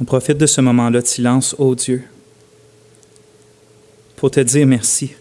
[0.00, 2.02] On profite de ce moment-là de silence, ô Dieu,
[4.16, 5.12] pour te dire merci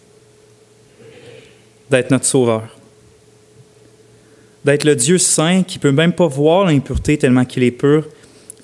[1.89, 2.75] d'être notre Sauveur,
[4.65, 8.07] d'être le Dieu saint qui ne peut même pas voir l'impureté tellement qu'il est pur,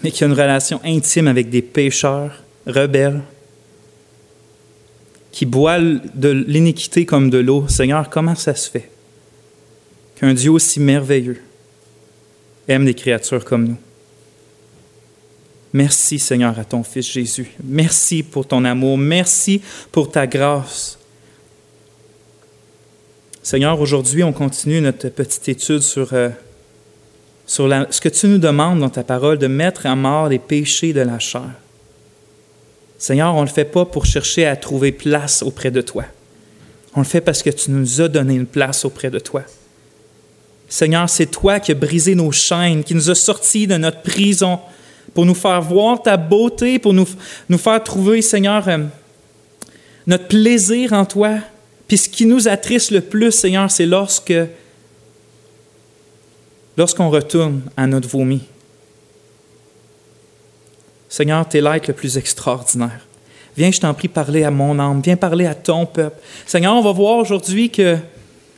[0.04, 3.21] mais qui a une relation intime avec des pécheurs rebelles,
[5.31, 7.67] qui boivent de l'iniquité comme de l'eau.
[7.67, 8.89] Seigneur, comment ça se fait
[10.15, 11.41] qu'un Dieu aussi merveilleux
[12.67, 13.78] aime des créatures comme nous?
[15.74, 17.52] Merci Seigneur à ton Fils Jésus.
[17.64, 18.98] Merci pour ton amour.
[18.98, 19.62] Merci
[19.92, 20.98] pour ta grâce.
[23.44, 26.30] Seigneur, aujourd'hui, on continue notre petite étude sur, euh,
[27.45, 31.02] ce que tu nous demandes dans ta parole, de mettre à mort les péchés de
[31.02, 31.50] la chair.
[32.98, 36.04] Seigneur, on ne le fait pas pour chercher à trouver place auprès de toi.
[36.95, 39.44] On le fait parce que tu nous as donné une place auprès de toi.
[40.67, 44.59] Seigneur, c'est toi qui as brisé nos chaînes, qui nous as sortis de notre prison
[45.20, 47.05] pour nous faire voir ta beauté, pour nous,
[47.50, 48.86] nous faire trouver, Seigneur, euh,
[50.08, 51.39] notre plaisir en toi.
[51.89, 54.34] Puis ce qui nous attriste le plus, Seigneur, c'est lorsque
[56.78, 58.44] lorsqu'on retourne à notre vomi.
[61.09, 63.06] Seigneur, tu es l'être le plus extraordinaire.
[63.58, 65.02] Viens, je t'en prie, parler à mon âme.
[65.03, 66.16] Viens parler à ton peuple.
[66.45, 67.97] Seigneur, on va voir aujourd'hui que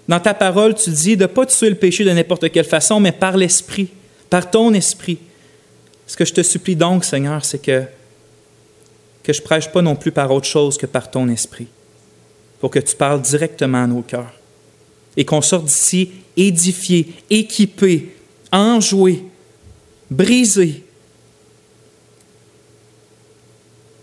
[0.08, 3.00] dans ta parole, tu dis de ne pas tuer le péché de n'importe quelle façon,
[3.00, 3.88] mais par l'Esprit,
[4.30, 5.17] par ton Esprit.
[6.12, 7.86] Ce que je te supplie donc, Seigneur, c'est que,
[9.23, 11.70] que je prêche pas non plus par autre chose que par ton Esprit
[12.59, 14.34] pour que tu parles directement à nos cœurs
[15.16, 18.14] et qu'on sorte d'ici édifié, équipé,
[18.52, 19.23] enjoué,
[20.09, 20.84] brisé.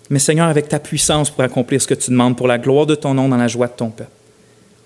[0.08, 2.94] Mais Seigneur, avec ta puissance pour accomplir ce que tu demandes, pour la gloire de
[2.94, 4.10] ton nom, dans la joie de ton peuple.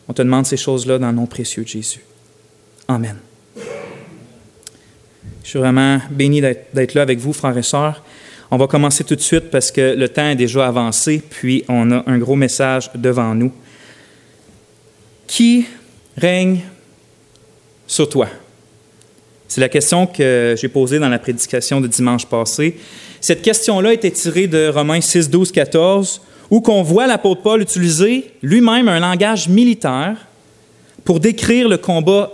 [0.09, 2.05] On te demande ces choses-là dans le nom précieux de Jésus.
[2.89, 3.17] Amen.
[5.43, 8.03] Je suis vraiment béni d'être là avec vous, frères et sœurs.
[8.51, 11.91] On va commencer tout de suite parce que le temps est déjà avancé, puis on
[11.91, 13.51] a un gros message devant nous.
[15.27, 15.67] Qui
[16.17, 16.61] règne
[17.87, 18.29] sur toi?
[19.49, 22.79] C'est la question que j'ai posée dans la prédication de dimanche passé.
[23.21, 28.31] Cette question-là était tirée de Romains 6, 12, 14, où qu'on voit l'apôtre Paul utiliser
[28.43, 30.17] lui-même un langage militaire
[31.05, 32.33] pour décrire le combat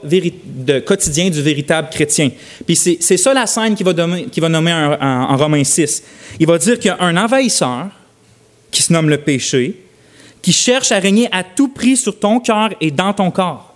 [0.87, 2.31] quotidien du véritable chrétien.
[2.67, 6.03] Puis c'est ça la scène qu'il va, va, nommer en, en Romains 6.
[6.39, 7.87] Il va dire qu'il y a un envahisseur
[8.71, 9.81] qui se nomme le péché,
[10.43, 13.75] qui cherche à régner à tout prix sur ton cœur et dans ton corps.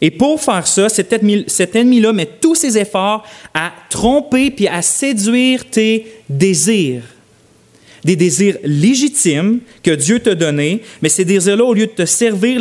[0.00, 1.12] Et pour faire ça, cet
[1.76, 3.24] ennemi-là met tous ses efforts
[3.54, 7.04] à tromper puis à séduire tes désirs.
[8.04, 12.60] Des désirs légitimes que Dieu t'a donnés, mais ces désirs-là, au lieu de te servir,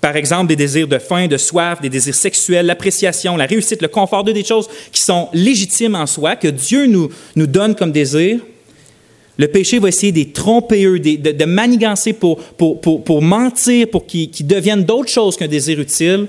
[0.00, 3.88] par exemple, des désirs de faim, de soif, des désirs sexuels, l'appréciation, la réussite, le
[3.88, 7.92] confort, de des choses qui sont légitimes en soi, que Dieu nous, nous donne comme
[7.92, 8.40] désir,
[9.38, 13.88] le péché va essayer de tromper eux, de, de, manigancer pour, pour, pour, pour, mentir,
[13.88, 16.26] pour qu'ils deviennent d'autres choses qu'un désir utile,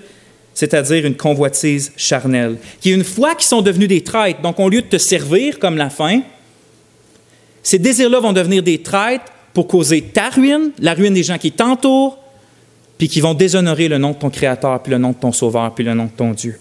[0.54, 2.58] c'est-à-dire une convoitise charnelle.
[2.82, 5.78] Qui, une fois qu'ils sont devenus des traîtres, donc au lieu de te servir comme
[5.78, 6.22] la faim,
[7.68, 11.52] ces désirs-là vont devenir des traîtres pour causer ta ruine, la ruine des gens qui
[11.52, 12.18] t'entourent,
[12.98, 15.76] puis qui vont déshonorer le nom de ton Créateur, puis le nom de ton Sauveur,
[15.76, 16.58] puis le nom de ton Dieu.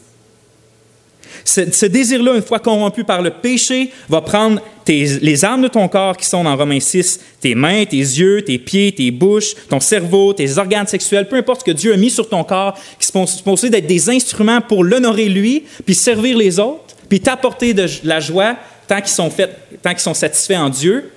[1.44, 6.16] Ce, désir-là, une fois corrompu par le péché, va prendre les armes de ton corps
[6.16, 10.32] qui sont dans Romains 6, tes mains, tes yeux, tes pieds, tes bouches, ton cerveau,
[10.32, 13.26] tes organes sexuels, peu importe ce que Dieu a mis sur ton corps, qui sont
[13.26, 18.18] supposés d'être des instruments pour l'honorer lui, puis servir les autres, puis t'apporter de la
[18.18, 21.12] joie tant qu'ils sont faits, tant qu'ils sont satisfaits en Dieu.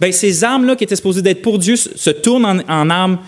[0.00, 3.18] Bien, ces armes-là qui étaient supposées d'être pour Dieu se tournent en, en armes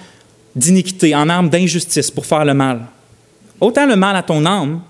[0.55, 2.81] d'iniquité, en armes d'injustice pour faire le mal.
[3.61, 4.81] Autant le mal à ton âme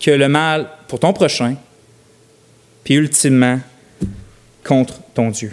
[0.00, 1.56] que le mal pour ton prochain,
[2.84, 3.58] puis ultimement
[4.64, 5.52] contre ton Dieu.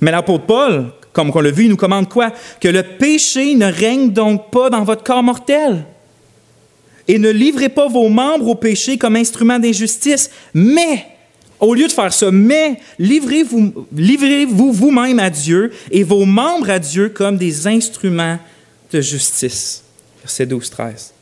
[0.00, 2.32] Mais l'apôtre Paul, comme on l'a vu, il nous commande quoi?
[2.60, 5.84] Que le péché ne règne donc pas dans votre corps mortel.
[7.08, 11.06] Et ne livrez pas vos membres au péché comme instrument d'injustice, mais,
[11.60, 16.70] au lieu de faire ça, mais livrez-vous livrez -vous, vous-même à Dieu et vos membres
[16.70, 18.38] à Dieu comme des instruments
[18.92, 19.82] de justice.
[20.22, 21.12] Verset 12-13.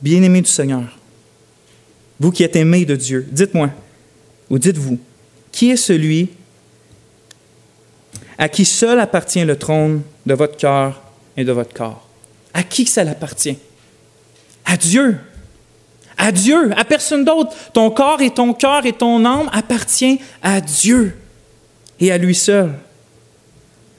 [0.00, 0.98] Bien-aimés du Seigneur,
[2.18, 3.70] vous qui êtes aimés de Dieu, dites-moi,
[4.50, 4.98] ou dites-vous,
[5.50, 6.30] qui est celui
[8.38, 11.00] à qui seul appartient le trône de votre cœur
[11.36, 12.08] et de votre corps?
[12.54, 13.58] À qui ça appartient?
[14.64, 15.16] À Dieu.
[16.22, 17.50] À Dieu, à personne d'autre.
[17.72, 21.16] Ton corps et ton cœur et ton âme appartiennent à Dieu
[21.98, 22.70] et à lui seul.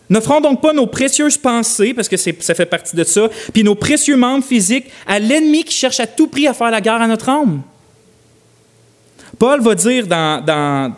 [0.10, 3.76] N'offrons donc pas nos précieuses pensées, parce que ça fait partie de ça, puis nos
[3.76, 7.08] précieux membres physiques à l'ennemi qui cherche à tout prix à faire la guerre à
[7.08, 7.62] notre âme.
[9.38, 10.94] Paul va dire dans, dans,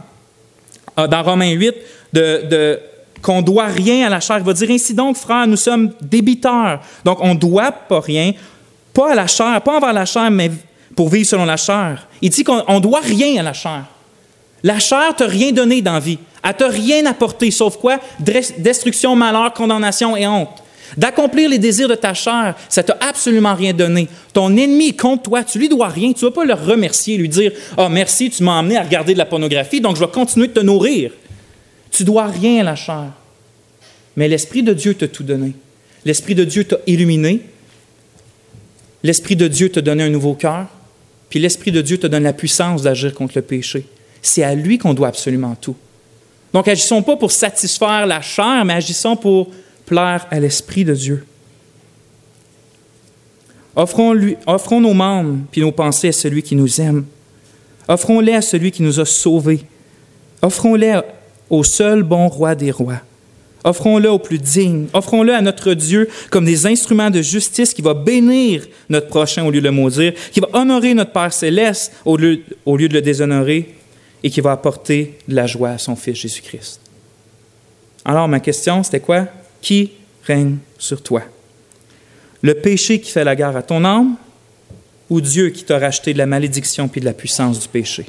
[0.95, 1.75] ah, dans Romains 8
[2.13, 2.79] de, de
[3.23, 4.37] qu'on doit rien à la chair.
[4.37, 6.81] Il va dire ainsi donc, frères, nous sommes débiteurs.
[7.03, 8.33] Donc, on ne doit pas rien,
[8.93, 10.51] pas à la chair, pas envers la chair, mais
[10.95, 12.07] pour vivre selon la chair.
[12.21, 13.85] Il dit qu'on ne doit rien à la chair.
[14.63, 16.17] La chair t'a rien donné dans vie.
[16.43, 17.99] Elle t'a rien apporté, sauf quoi?
[18.19, 20.63] Destruction, malheur, condamnation et honte.
[20.97, 24.07] D'accomplir les désirs de ta chair, ça t'a absolument rien donné.
[24.33, 26.13] Ton ennemi contre toi, tu lui dois rien.
[26.13, 28.83] Tu ne vas pas le remercier, lui dire Ah, oh, merci, tu m'as amené à
[28.83, 31.11] regarder de la pornographie, donc je vais continuer de te nourrir.
[31.91, 33.11] Tu dois rien à la chair.
[34.15, 35.53] Mais l'Esprit de Dieu t'a tout donné.
[36.05, 37.41] L'Esprit de Dieu t'a illuminé.
[39.03, 40.67] L'Esprit de Dieu t'a donné un nouveau cœur.
[41.39, 43.85] L'Esprit de Dieu te donne la puissance d'agir contre le péché.
[44.21, 45.75] C'est à lui qu'on doit absolument tout.
[46.53, 49.49] Donc agissons pas pour satisfaire la chair, mais agissons pour
[49.85, 51.25] plaire à l'Esprit de Dieu.
[53.75, 57.05] Offrons, lui, offrons nos membres puis nos pensées à celui qui nous aime.
[57.87, 59.65] Offrons-les à celui qui nous a sauvés.
[60.41, 61.01] Offrons-les
[61.49, 63.01] au seul bon roi des rois.
[63.65, 64.85] Offrons-le au plus digne.
[64.93, 69.49] Offrons-le à notre Dieu comme des instruments de justice qui va bénir notre prochain au
[69.49, 73.73] lieu de le maudire, qui va honorer notre Père céleste au lieu, de le déshonorer
[74.23, 76.79] et qui va apporter de la joie à son Fils Jésus-Christ.
[78.05, 79.25] Alors, ma question, c'était quoi?
[79.61, 79.91] Qui
[80.25, 81.23] règne sur toi?
[82.43, 84.15] Le péché qui fait la guerre à ton âme
[85.09, 88.05] ou Dieu qui t'a racheté de la malédiction puis de la puissance du péché?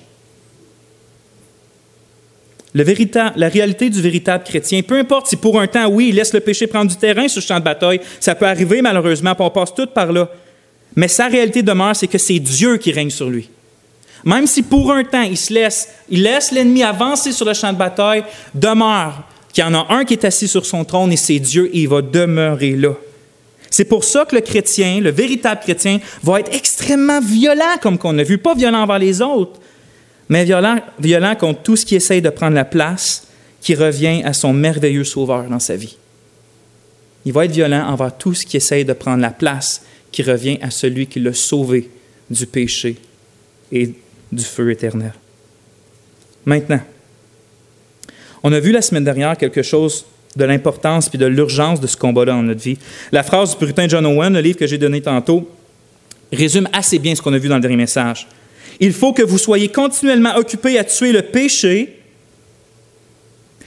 [2.84, 6.40] La réalité du véritable chrétien, peu importe si pour un temps, oui, il laisse le
[6.40, 9.50] péché prendre du terrain sur le champ de bataille, ça peut arriver malheureusement, puis on
[9.50, 10.28] passe tout par là.
[10.94, 13.48] Mais sa réalité demeure, c'est que c'est Dieu qui règne sur lui.
[14.24, 17.72] Même si pour un temps, il se laisse, il laisse l'ennemi avancer sur le champ
[17.72, 18.24] de bataille,
[18.54, 21.70] demeure qu'il y en a un qui est assis sur son trône et c'est Dieu
[21.72, 22.92] et il va demeurer là.
[23.70, 28.18] C'est pour ça que le chrétien, le véritable chrétien, va être extrêmement violent, comme qu'on
[28.18, 29.60] a vu, pas violent envers les autres,
[30.28, 33.26] mais violent, violent contre tout ce qui essaye de prendre la place
[33.60, 35.96] qui revient à son merveilleux sauveur dans sa vie.
[37.24, 39.82] Il va être violent envers tout ce qui essaye de prendre la place
[40.12, 41.90] qui revient à celui qui l'a sauvé
[42.30, 42.96] du péché
[43.72, 43.92] et
[44.32, 45.12] du feu éternel.
[46.44, 46.80] Maintenant,
[48.42, 50.06] on a vu la semaine dernière quelque chose
[50.36, 52.78] de l'importance puis de l'urgence de ce combat-là dans notre vie.
[53.10, 55.50] La phrase du puritain John Owen, le livre que j'ai donné tantôt,
[56.32, 58.28] résume assez bien ce qu'on a vu dans le dernier message.
[58.80, 62.00] Il faut que vous soyez continuellement occupés à tuer le péché,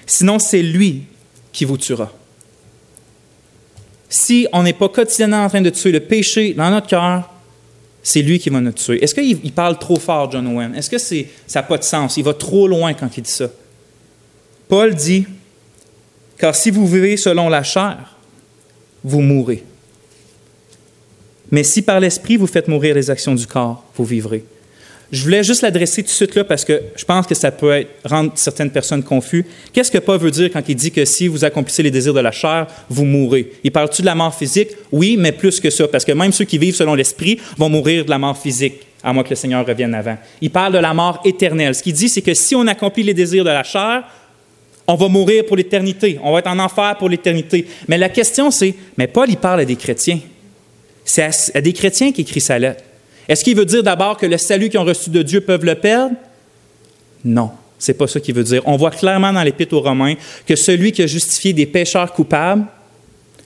[0.06, 1.04] sinon c'est lui
[1.52, 2.12] qui vous tuera.
[4.08, 7.30] Si on n'est pas quotidiennement en train de tuer le péché dans notre cœur,
[8.02, 9.04] c'est lui qui va nous tuer.
[9.04, 10.74] Est-ce qu'il parle trop fort, John Owen?
[10.76, 11.16] Est-ce que ça
[11.56, 12.18] n'a pas de sens?
[12.18, 13.50] Il va trop loin quand il dit ça.
[14.68, 15.26] Paul dit,
[16.38, 18.16] car si vous vivez selon la chair,
[19.04, 19.64] vous mourrez.
[21.52, 24.44] Mais si par l'esprit vous faites mourir les actions du corps, vous vivrez.
[25.12, 27.86] Je voulais juste l'adresser tout de suite là parce que je pense que ça peut
[28.06, 29.44] rendre certaines personnes confuses.
[29.74, 32.20] Qu'est-ce que Paul veut dire quand il dit que si vous accomplissez les désirs de
[32.20, 33.54] la chair, vous mourrez?
[33.64, 34.70] Il parle-tu de la mort physique?
[34.92, 38.06] Oui, mais plus que ça, parce que même ceux qui vivent selon l'esprit vont mourir
[38.06, 40.18] de la mort physique, à moins que le Seigneur revienne avant.
[40.42, 41.74] Il parle de la mort éternelle.
[41.74, 44.04] Ce qu'il dit, c'est que si on accomplit les désirs de la chair,
[44.86, 46.20] on va mourir pour l'éternité.
[46.24, 47.66] On va être en enfer pour l'éternité.
[47.88, 50.20] Mais la question, c'est, mais Paul, il parle à des chrétiens.
[51.04, 52.84] C'est à des chrétiens qui écrit sa lettre.
[53.30, 55.76] Est-ce qu'il veut dire d'abord que le salut qu'ils ont reçu de Dieu peuvent le
[55.76, 56.16] perdre?
[57.24, 58.64] Non, c'est pas ça qu'il veut dire.
[58.66, 60.16] On voit clairement dans l'Épître aux Romains
[60.48, 62.66] que celui qui a justifié des pécheurs coupables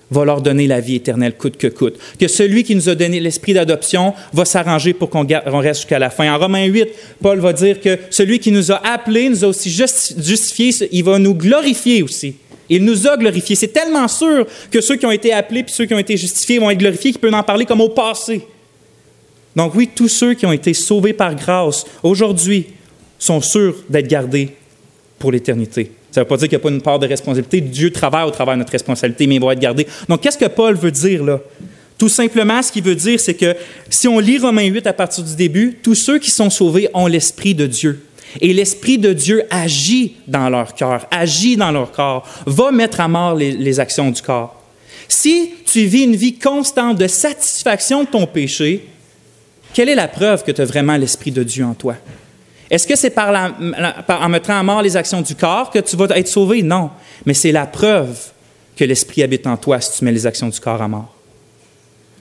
[0.10, 2.00] va leur donner la vie éternelle coûte que coûte.
[2.18, 6.10] Que celui qui nous a donné l'esprit d'adoption va s'arranger pour qu'on reste jusqu'à la
[6.10, 6.34] fin.
[6.34, 6.88] En Romains 8,
[7.22, 11.20] Paul va dire que celui qui nous a appelés, nous a aussi justifiés, il va
[11.20, 12.36] nous glorifier aussi.
[12.70, 13.58] Il nous a glorifiés.
[13.58, 16.60] C'est tellement sûr que ceux qui ont été appelés puis ceux qui ont été justifiés
[16.60, 18.48] vont être glorifiés qu'il peut en parler comme au passé.
[19.56, 22.68] Donc oui, tous ceux qui ont été sauvés par grâce aujourd'hui
[23.20, 24.56] sont sûrs d'être gardés
[25.20, 25.92] pour l'éternité.
[26.12, 27.62] Ça ne veut pas dire qu'il n'y a pas une part de responsabilité.
[27.62, 29.88] Dieu travaille au travers de notre responsabilité, mais ils vont être gardés.
[30.08, 31.40] Donc qu'est-ce que Paul veut dire là?
[31.98, 33.56] Tout simplement, ce qu'il veut dire, c'est que
[33.90, 37.08] si on lit Romains 8 à partir du début, tous ceux qui sont sauvés ont
[37.08, 38.04] l'Esprit de Dieu.
[38.42, 43.08] Et l'Esprit de Dieu agit dans leur cœur, agit dans leur corps, va mettre à
[43.08, 44.62] mort les, les actions du corps.
[45.08, 48.86] Si tu vis une vie constante de satisfaction de ton péché,
[49.74, 51.96] quelle est la preuve que tu as vraiment l'Esprit de Dieu en toi?
[52.70, 53.54] Est-ce que c'est par,
[54.10, 56.64] en mettant à mort les actions du corps que tu vas être sauvé?
[56.64, 56.92] Non.
[57.26, 58.18] Mais c'est la preuve
[58.76, 61.14] que l'Esprit habite en toi si tu mets les actions du corps à mort.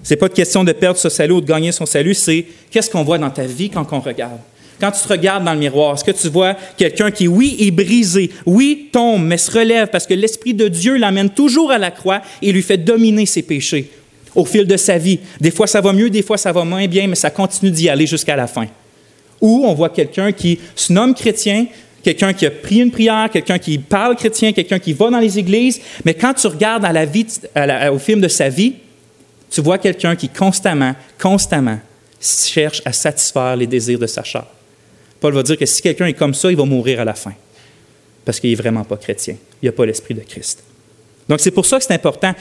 [0.02, 2.44] Ce n'est pas une question de perdre son salut ou de gagner son salut, c'est
[2.70, 4.40] qu'est-ce qu'on voit dans ta vie quand on regarde?
[4.80, 7.70] Quand tu te regardes dans le miroir, est-ce que tu vois quelqu'un qui, oui, est
[7.70, 11.92] brisé, oui, tombe, mais se relève parce que l'Esprit de Dieu l'amène toujours à la
[11.92, 13.90] croix et lui fait dominer ses péchés
[14.34, 15.20] au fil de sa vie.
[15.40, 17.88] Des fois, ça va mieux, des fois, ça va moins bien, mais ça continue d'y
[17.88, 18.66] aller jusqu'à la fin.
[19.40, 21.66] Ou on voit quelqu'un qui se nomme chrétien,
[22.02, 25.38] quelqu'un qui a pris une prière, quelqu'un qui parle chrétien, quelqu'un qui va dans les
[25.38, 27.26] églises, mais quand tu regardes à la vie,
[27.92, 28.74] au film de sa vie,
[29.50, 31.78] tu vois quelqu'un qui constamment, constamment
[32.20, 34.46] cherche à satisfaire les désirs de sa chair.
[35.20, 37.32] Paul va dire que si quelqu'un est comme ça, il va mourir à la fin,
[38.24, 39.36] parce qu'il n'est vraiment pas chrétien.
[39.60, 40.62] Il n'a pas l'esprit de Christ.
[41.28, 42.34] Donc c'est pour ça que c'est important.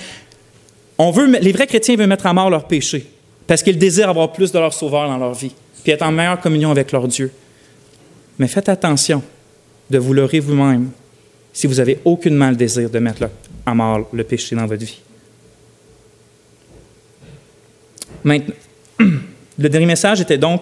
[1.42, 3.08] Les vrais chrétiens veulent mettre à mort leur péché,
[3.48, 5.54] parce qu'ils désirent avoir plus de leur sauveur dans leur vie,
[5.84, 7.32] puis être en meilleure communion avec leur Dieu.
[8.38, 9.24] Mais faites attention
[9.90, 10.90] de vous leurrer vous-même
[11.54, 13.30] si vous avez aucunement le désir de mettre
[13.66, 15.00] à mort le péché dans votre vie.
[18.24, 18.56] Maintenant,
[19.58, 20.62] le dernier message était donc,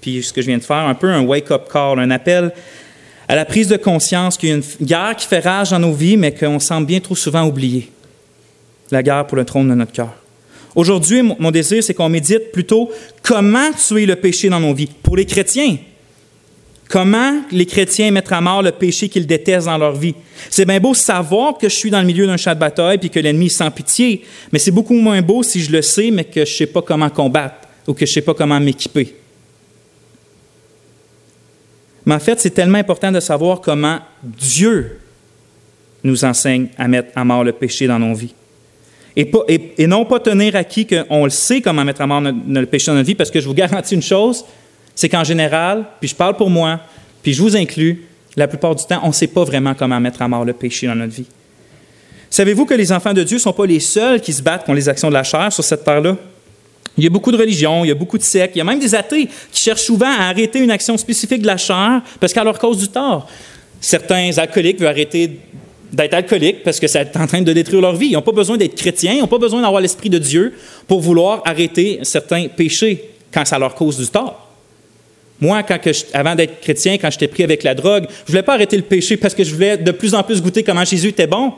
[0.00, 2.52] puis ce que je viens de faire, un peu un wake-up call, un appel
[3.28, 5.92] à la prise de conscience qu'il y a une guerre qui fait rage dans nos
[5.92, 7.90] vies, mais qu'on semble bien trop souvent oublier.
[8.90, 10.14] La guerre pour le trône de notre cœur.
[10.74, 12.90] Aujourd'hui, mon désir, c'est qu'on médite plutôt
[13.22, 14.90] comment tuer le péché dans nos vies.
[15.02, 15.76] Pour les chrétiens,
[16.88, 20.14] Comment les chrétiens mettent à mort le péché qu'ils détestent dans leur vie?
[20.48, 23.10] C'est bien beau savoir que je suis dans le milieu d'un champ de bataille puis
[23.10, 26.24] que l'ennemi est sans pitié, mais c'est beaucoup moins beau si je le sais, mais
[26.24, 29.14] que je ne sais pas comment combattre ou que je ne sais pas comment m'équiper.
[32.06, 34.98] Mais en fait, c'est tellement important de savoir comment Dieu
[36.02, 38.34] nous enseigne à mettre à mort le péché dans nos vies.
[39.20, 42.94] Et, non pas tenir acquis qu'on le sait comment mettre à mort le péché dans
[42.94, 44.44] notre vie, parce que je vous garantis une chose,
[44.94, 46.78] c'est qu'en général, puis je parle pour moi,
[47.20, 48.04] puis je vous inclus,
[48.36, 50.86] la plupart du temps, on ne sait pas vraiment comment mettre à mort le péché
[50.86, 51.26] dans notre vie.
[52.30, 54.76] Savez-vous que les enfants de Dieu ne sont pas les seuls qui se battent contre
[54.76, 56.16] les actions de la chair sur cette terre-là?
[56.96, 58.64] Il y a beaucoup de religions, il y a beaucoup de sectes, il y a
[58.64, 62.32] même des athées qui cherchent souvent à arrêter une action spécifique de la chair parce
[62.32, 63.28] qu'elle leur cause du tort.
[63.80, 65.40] Certains alcooliques veulent arrêter
[65.92, 68.08] d'être alcooliques parce que c'est en train de détruire leur vie.
[68.08, 70.54] Ils n'ont pas besoin d'être chrétiens, ils n'ont pas besoin d'avoir l'Esprit de Dieu
[70.86, 74.48] pour vouloir arrêter certains péchés quand ça leur cause du tort.
[75.40, 75.62] Moi,
[76.14, 78.82] avant d'être chrétien, quand j'étais pris avec la drogue, je ne voulais pas arrêter le
[78.82, 81.52] péché parce que je voulais de plus en plus goûter comment Jésus était bon.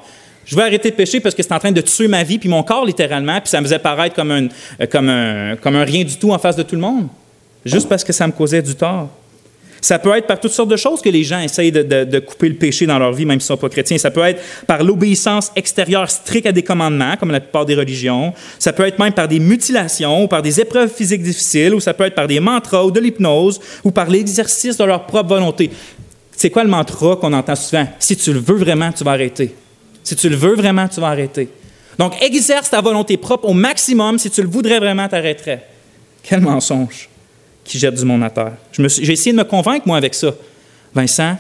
[0.45, 2.49] Je voulais arrêter le péché parce que c'était en train de tuer ma vie, puis
[2.49, 4.31] mon corps littéralement, puis ça me faisait paraître comme
[5.09, 7.07] un rien du tout en face de tout le monde,
[7.65, 9.09] juste parce que ça me causait du tort.
[9.81, 12.55] Ça peut être par toutes sortes de choses que les gens essayent de, couper le
[12.55, 13.99] péché dans leur vie, même s'ils ne sont pas chrétiens.
[13.99, 18.33] Ça peut être par l'obéissance extérieure stricte à des commandements, comme la plupart des religions.
[18.59, 21.95] Ça peut être même par des mutilations, ou par des épreuves physiques difficiles, ou ça
[21.95, 25.71] peut être par des mantras ou de l'hypnose, ou par l'exercice de leur propre volonté.
[26.37, 27.87] C'est quoi le mantra qu'on entend souvent?
[27.99, 29.55] Si tu le veux vraiment, tu vas arrêter.
[30.03, 31.49] Si tu le veux vraiment, tu vas arrêter.
[31.99, 34.19] Donc, exerce ta volonté propre au maximum.
[34.19, 35.67] Si tu le voudrais vraiment, tu arrêterais.
[36.23, 37.10] Quel mensonge
[37.71, 38.55] qui jette du monde à terre.
[38.73, 40.35] J'ai essayé de me convaincre, moi, avec ça.
[40.93, 41.39] Vincent,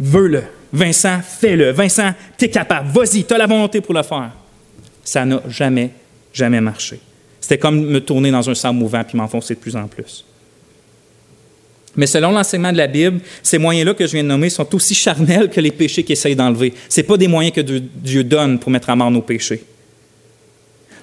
[0.00, 0.42] veux-le.
[0.72, 1.70] Vincent, fais-le.
[1.70, 2.90] Vincent, tu es capable.
[2.90, 4.32] Vas-y, tu as la volonté pour le faire.
[5.04, 5.90] Ça n'a jamais,
[6.32, 6.98] jamais marché.
[7.40, 10.24] C'était comme me tourner dans un sang mouvant puis m'enfoncer de plus en plus.
[11.94, 14.96] Mais selon l'enseignement de la Bible, ces moyens-là que je viens de nommer sont aussi
[14.96, 16.74] charnels que les péchés qu'il essaye d'enlever.
[16.88, 19.62] Ce pas des moyens que Dieu donne pour mettre à mort nos péchés.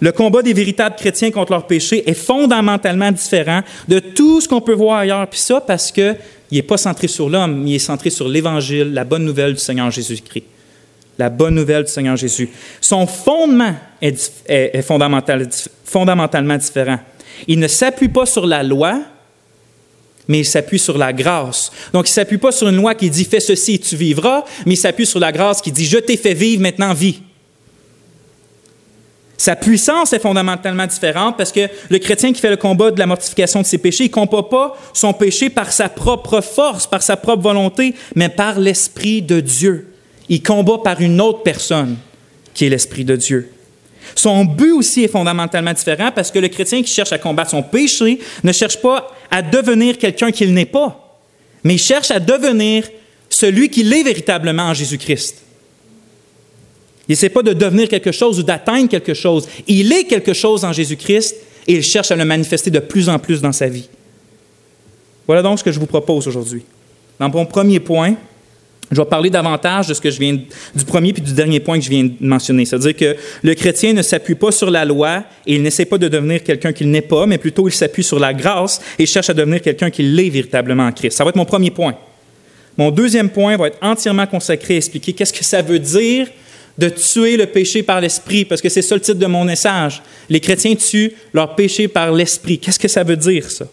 [0.03, 4.59] Le combat des véritables chrétiens contre leur péché est fondamentalement différent de tout ce qu'on
[4.59, 5.25] peut voir ailleurs.
[5.29, 6.17] Puis ça, parce qu'il
[6.51, 9.89] n'est pas centré sur l'homme, il est centré sur l'Évangile, la bonne nouvelle du Seigneur
[9.91, 10.43] Jésus-Christ.
[11.17, 12.49] La bonne nouvelle du Seigneur Jésus.
[12.81, 16.99] Son fondement est, fondamentalement différent.
[17.47, 18.99] Il ne s'appuie pas sur la loi,
[20.27, 21.71] mais il s'appuie sur la grâce.
[21.93, 24.43] Donc, il ne s'appuie pas sur une loi qui dit fais ceci et tu vivras,
[24.65, 27.21] mais il s'appuie sur la grâce qui dit je t'ai fait vivre, maintenant vis.
[29.43, 33.05] Sa puissance est fondamentalement différente parce que le chrétien qui fait le combat de la
[33.05, 37.01] mortification de ses péchés, il ne combat pas son péché par sa propre force, par
[37.01, 39.95] sa propre volonté, mais par l'Esprit de Dieu.
[40.29, 41.97] Il combat par une autre personne,
[42.53, 43.51] qui est l'Esprit de Dieu.
[44.15, 47.63] Son but aussi est fondamentalement différent parce que le chrétien qui cherche à combattre son
[47.63, 51.19] péché ne cherche pas à devenir quelqu'un qu'il n'est pas,
[51.65, 52.87] mais il cherche à devenir
[53.27, 55.43] celui qu'il est véritablement en Jésus-Christ.
[57.07, 59.47] Il n'essaie pas de devenir quelque chose ou d'atteindre quelque chose.
[59.67, 61.35] Il est quelque chose en Jésus-Christ
[61.67, 63.89] et il cherche à le manifester de plus en plus dans sa vie.
[65.27, 66.63] Voilà donc ce que je vous propose aujourd'hui.
[67.19, 68.15] Dans mon premier point,
[68.91, 70.33] je vais parler davantage de ce que je viens
[70.75, 72.65] du premier puis du dernier point que je viens de mentionner.
[72.65, 76.07] C'est-à-dire que le chrétien ne s'appuie pas sur la loi et il n'essaie pas de
[76.07, 79.33] devenir quelqu'un qu'il n'est pas, mais plutôt il s'appuie sur la grâce et cherche à
[79.33, 81.17] devenir quelqu'un qu'il est véritablement en Christ.
[81.17, 81.95] Ça va être mon premier point.
[82.77, 86.27] Mon deuxième point va être entièrement consacré à expliquer qu'est-ce que ça veut dire
[86.77, 90.01] de tuer le péché par l'esprit, parce que c'est ça le titre de mon message.
[90.29, 92.57] Les chrétiens tuent leur péché par l'esprit.
[92.57, 93.65] Qu'est-ce que ça veut dire, ça?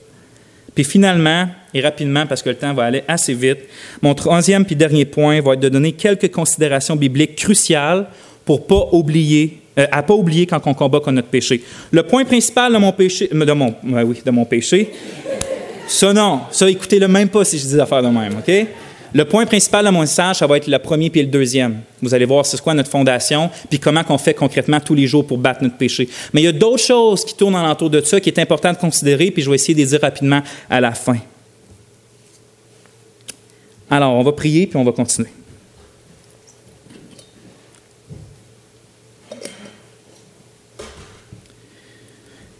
[0.74, 3.58] Puis finalement, et rapidement, parce que le temps va aller assez vite,
[4.02, 8.06] mon troisième puis dernier point va être de donner quelques considérations bibliques cruciales
[8.44, 11.62] pour pas oublier, euh, à pas oublier quand on combat contre notre péché.
[11.90, 14.90] Le point principal de mon péché, de mon, oui, de mon péché,
[15.90, 16.42] Ça, non.
[16.52, 18.66] Ça, écoutez-le même pas si je dis affaires de même, OK?
[19.12, 21.80] Le point principal de mon message, ça va être le premier puis le deuxième.
[22.00, 25.26] Vous allez voir c'est quoi notre fondation, puis comment qu'on fait concrètement tous les jours
[25.26, 26.08] pour battre notre péché.
[26.32, 28.78] Mais il y a d'autres choses qui tournent alentour de ça qui est important de
[28.78, 31.18] considérer, puis je vais essayer de les dire rapidement à la fin.
[33.90, 35.30] Alors, on va prier, puis on va continuer.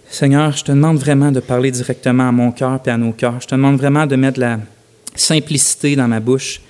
[0.09, 3.41] Seigneur, je te demande vraiment de parler directement à mon cœur et à nos cœurs.
[3.41, 4.59] Je te demande vraiment de mettre la
[5.21, 6.61] simplicité dans ma bouche,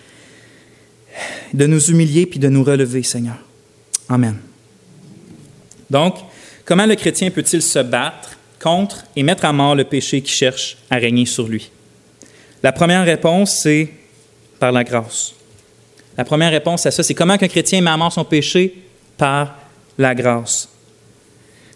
[1.52, 3.37] de nous humilier puis de nous relever, Seigneur.
[4.09, 4.37] Amen.
[5.88, 6.16] Donc,
[6.64, 10.76] comment le chrétien peut-il se battre contre et mettre à mort le péché qui cherche
[10.90, 11.71] à régner sur lui?
[12.62, 13.88] La première réponse, c'est
[14.59, 15.35] par la grâce.
[16.16, 18.75] La première réponse à ça, c'est comment qu'un chrétien met à mort son péché?
[19.16, 19.57] Par
[19.99, 20.69] la grâce.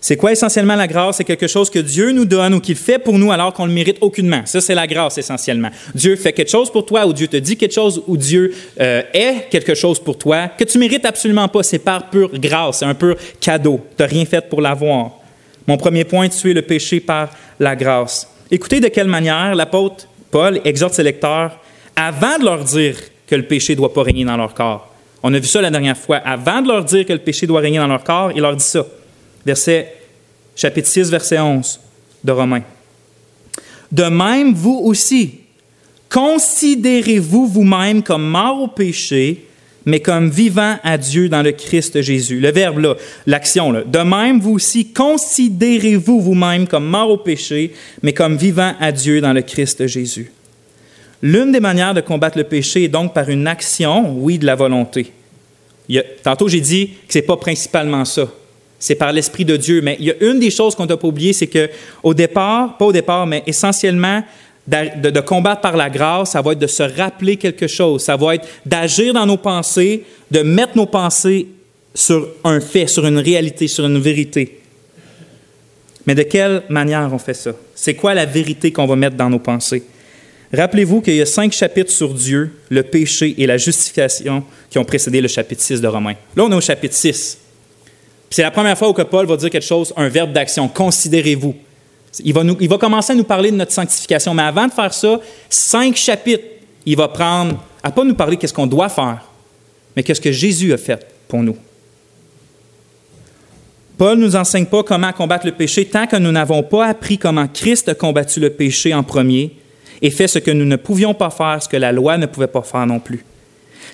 [0.06, 1.16] C'est quoi essentiellement la grâce?
[1.16, 3.68] C'est quelque chose que Dieu nous donne ou qu'il fait pour nous alors qu'on ne
[3.68, 4.42] le mérite aucunement.
[4.44, 5.70] Ça, c'est la grâce essentiellement.
[5.94, 9.00] Dieu fait quelque chose pour toi ou Dieu te dit quelque chose ou Dieu euh,
[9.14, 11.62] est quelque chose pour toi que tu mérites absolument pas.
[11.62, 13.80] C'est par pure grâce, c'est un pur cadeau.
[13.96, 15.12] Tu n'as rien fait pour l'avoir.
[15.66, 18.28] Mon premier point, tuer le péché par la grâce.
[18.50, 21.58] Écoutez de quelle manière l'apôtre Paul exhorte ses lecteurs
[21.96, 22.94] avant de leur dire
[23.26, 24.92] que le péché ne doit pas régner dans leur corps.
[25.22, 26.18] On a vu ça la dernière fois.
[26.18, 28.62] Avant de leur dire que le péché doit régner dans leur corps, il leur dit
[28.62, 28.84] ça
[29.44, 29.94] verset,
[30.56, 31.80] chapitre 6, verset 11
[32.22, 32.62] de Romains.
[33.92, 35.40] De même, vous aussi,
[36.08, 39.46] considérez-vous vous-même comme mort au péché,
[39.86, 42.40] mais comme vivant à Dieu dans le Christ Jésus.
[42.40, 42.94] Le verbe là,
[43.26, 43.82] l'action là.
[43.84, 47.72] De même, vous aussi, considérez-vous vous-même comme mort au péché,
[48.02, 50.32] mais comme vivant à Dieu dans le Christ Jésus.
[51.22, 54.54] L'une des manières de combattre le péché est donc par une action, oui, de la
[54.54, 55.12] volonté.
[56.22, 58.28] tantôt, j'ai dit que ce n'est pas principalement ça
[58.84, 59.80] c'est par l'Esprit de Dieu.
[59.80, 62.76] Mais il y a une des choses qu'on ne doit pas oublier, c'est qu'au départ,
[62.76, 64.22] pas au départ, mais essentiellement,
[64.66, 68.02] de, combattre par la grâce, ça va être de se rappeler quelque chose.
[68.02, 71.46] Ça va être d'agir dans nos pensées, de mettre nos pensées
[71.94, 74.60] sur un fait, sur une réalité, sur une vérité.
[76.06, 77.52] Mais de quelle manière on fait ça?
[77.74, 79.82] C'est quoi la vérité qu'on va mettre dans nos pensées?
[80.52, 84.84] Rappelez-vous qu'il y a cinq chapitres sur Dieu, le péché et la justification qui ont
[84.84, 86.16] précédé le chapitre 6 de Romains.
[86.36, 87.38] Là, on est au chapitre 6.
[88.34, 90.66] C'est la première fois où Paul va dire quelque chose, un verbe d'action.
[90.66, 91.54] Considérez-vous.
[92.24, 94.34] Il va, il va commencer à nous parler de notre sanctification.
[94.34, 96.42] Mais avant de faire ça, cinq chapitres,
[96.84, 99.24] il va prendre à pas nous parler qu'est-ce qu'on doit faire,
[99.94, 101.56] mais qu'est-ce que Jésus a fait pour nous.
[103.96, 107.18] Paul ne nous enseigne pas comment combattre le péché tant que nous n'avons pas appris
[107.18, 109.52] comment Christ a combattu le péché en premier
[110.02, 112.48] et fait ce que nous ne pouvions pas faire, ce que la loi ne pouvait
[112.48, 113.24] pas faire non plus.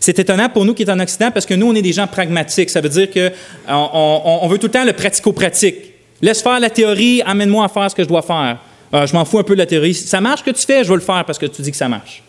[0.00, 2.06] C'est étonnant pour nous qui est en Occident parce que nous, on est des gens
[2.06, 2.70] pragmatiques.
[2.70, 3.30] Ça veut dire qu'on
[3.68, 5.76] on, veut tout le temps le pratico-pratique.
[6.22, 8.58] Laisse faire la théorie, amène-moi à faire ce que je dois faire.
[8.94, 9.94] Euh, je m'en fous un peu de la théorie.
[9.94, 11.88] Ça marche que tu fais, je veux le faire parce que tu dis que ça
[11.88, 12.22] marche.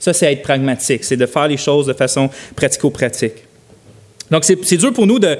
[0.00, 1.04] Ça, c'est être pragmatique.
[1.04, 3.34] C'est de faire les choses de façon pratico-pratique.
[4.28, 5.38] Donc, c'est dur pour nous de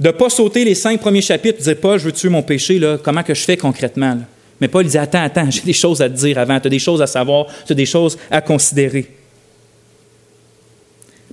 [0.00, 2.78] ne pas sauter les cinq premiers chapitres et dire Paul, je veux tuer mon péché,
[2.78, 4.18] là, comment je fais concrètement?
[4.58, 6.78] Mais Paul dit Attends, attends, j'ai des choses à te dire avant, tu as des
[6.78, 9.19] choses à savoir, tu as des choses à considérer.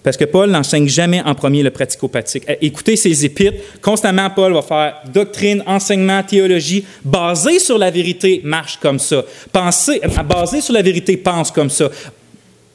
[0.03, 2.43] Parce que Paul n'enseigne jamais en premier le pratico-pratique.
[2.47, 3.57] Eh, écoutez ses épîtres.
[3.81, 9.23] Constamment, Paul va faire doctrine, enseignement, théologie, basé sur la vérité, marche comme ça.
[9.51, 11.89] Penser, euh, basé sur la vérité, pense comme ça.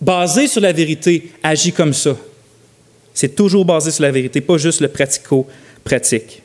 [0.00, 2.16] Basé sur la vérité, agit comme ça.
[3.14, 6.42] C'est toujours basé sur la vérité, pas juste le pratico-pratique.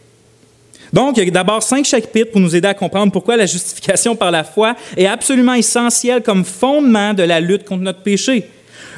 [0.93, 4.15] Donc, il y a d'abord cinq chapitres pour nous aider à comprendre pourquoi la justification
[4.15, 8.45] par la foi est absolument essentielle comme fondement de la lutte contre notre péché.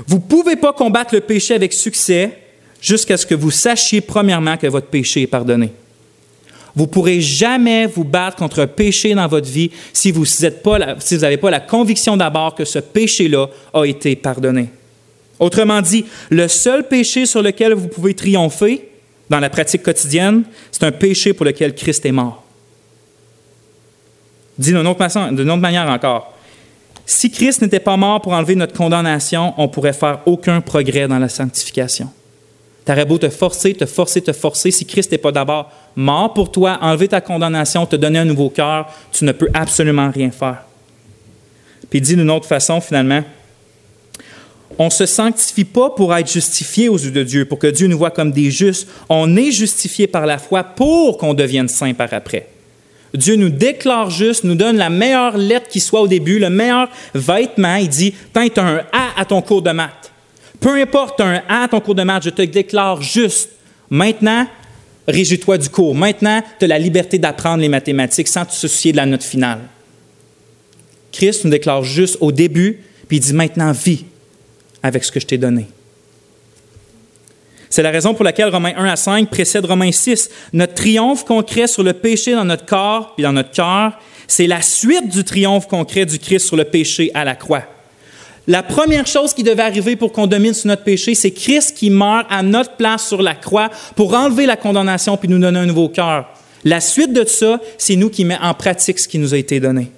[0.08, 2.38] Vous ne pouvez pas combattre le péché avec succès
[2.82, 5.72] jusqu'à ce que vous sachiez premièrement que votre péché est pardonné.
[6.76, 10.26] Vous ne pourrez jamais vous battre contre un péché dans votre vie si vous
[11.22, 14.70] n'avez pas la conviction d'abord que ce péché-là a été pardonné.
[15.40, 18.90] Autrement dit, le seul péché sur lequel vous pouvez triompher
[19.30, 22.44] dans la pratique quotidienne, c'est un péché pour lequel Christ est mort.
[24.58, 26.34] Dit d'une autre, autre manière encore,
[27.10, 31.18] si Christ n'était pas mort pour enlever notre condamnation, on pourrait faire aucun progrès dans
[31.18, 32.08] la sanctification.
[32.86, 34.70] Tu aurais beau te forcer, te forcer, te forcer.
[34.70, 38.52] Si Christ n'est pas d'abord mort pour toi, enlever ta condamnation, te donner un nouveau
[38.52, 40.60] cœur, tu ne peux absolument rien faire.
[41.90, 43.24] Puis dit d'une autre façon, finalement,
[44.78, 47.88] on ne se sanctifie pas pour être justifié aux yeux de Dieu, pour que Dieu
[47.88, 48.88] nous voit comme des justes.
[49.10, 52.50] On est justifié par la foi pour qu'on devienne saint par après.
[53.14, 56.90] Dieu nous déclare juste, nous donne la meilleure lettre qui soit au début, le meilleur
[57.14, 57.76] vêtement.
[57.76, 60.12] Il dit, as un A à ton cours de maths.
[60.60, 63.50] Peu importe, un A à ton cours de maths, je te déclare juste.
[63.90, 64.46] Maintenant,
[65.08, 65.96] réjouis-toi du cours.
[65.96, 69.62] Maintenant, tu as la liberté d'apprendre les mathématiques sans te soucier de la note finale.
[71.12, 74.06] Christ nous déclare juste au début, puis il dit maintenant vis
[74.84, 75.68] avec ce que je t'ai donné.
[77.70, 80.30] C'est la raison pour laquelle Romains 1 à 5 précède Romains 6.
[80.54, 83.94] Notre triomphe concret sur le péché dans notre corps et dans notre cœur,
[84.28, 87.64] c'est la suite du triomphe concret du Christ sur le péché à la croix.
[88.48, 91.92] La première chose qui devait arriver pour qu'on domine sur notre péché, c'est Christ qui
[91.92, 95.68] meurt à notre place sur la croix pour enlever la condamnation puis nous donner un
[95.68, 96.28] nouveau cœur.
[96.64, 99.60] La suite de ça, c'est nous qui mettons en pratique ce qui nous a été
[99.60, 99.92] donné.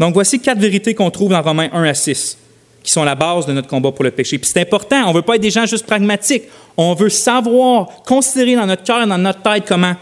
[0.00, 2.36] Donc voici quatre vérités qu'on trouve dans Romains 1 à 6
[2.82, 4.38] qui sont la base de notre combat pour le péché.
[4.38, 6.44] Puis c'est important, on ne veut pas être des gens juste pragmatiques.
[6.76, 9.94] On veut savoir, considérer dans notre cœur dans notre tête comment,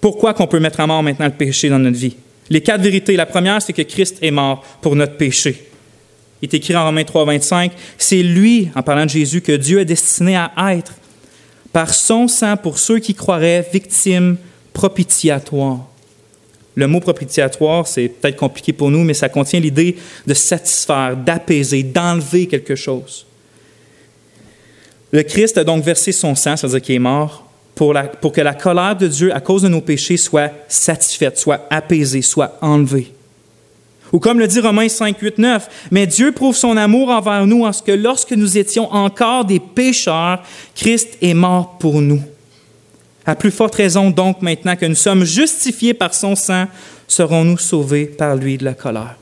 [0.00, 2.16] pourquoi qu'on peut mettre à mort maintenant le péché dans notre vie.
[2.48, 3.16] Les quatre vérités.
[3.16, 5.68] La première, c'est que Christ est mort pour notre péché.
[6.40, 9.78] Il est écrit en Romains 3, 25, c'est lui, en parlant de Jésus, que Dieu
[9.78, 10.92] a destiné à être,
[11.72, 14.36] par son sang pour ceux qui croiraient, victime
[14.72, 15.91] propitiatoire.
[16.74, 21.82] Le mot propitiatoire, c'est peut-être compliqué pour nous, mais ça contient l'idée de satisfaire, d'apaiser,
[21.82, 23.26] d'enlever quelque chose.
[25.12, 28.96] Le Christ a donc versé son sang, c'est-à-dire qu'il est mort, pour, que la colère
[28.96, 33.12] de Dieu à cause de nos péchés soit satisfaite, soit apaisée, soit enlevée.
[34.12, 37.64] Ou comme le dit Romains 5, 8, 9, mais Dieu prouve son amour envers nous
[37.64, 40.42] en ce que lorsque nous étions encore des pécheurs,
[40.74, 42.22] Christ est mort pour nous.
[43.24, 46.66] À plus forte raison donc maintenant que nous sommes justifiés par son sang,
[47.06, 49.16] serons-nous sauvés par lui de la colère.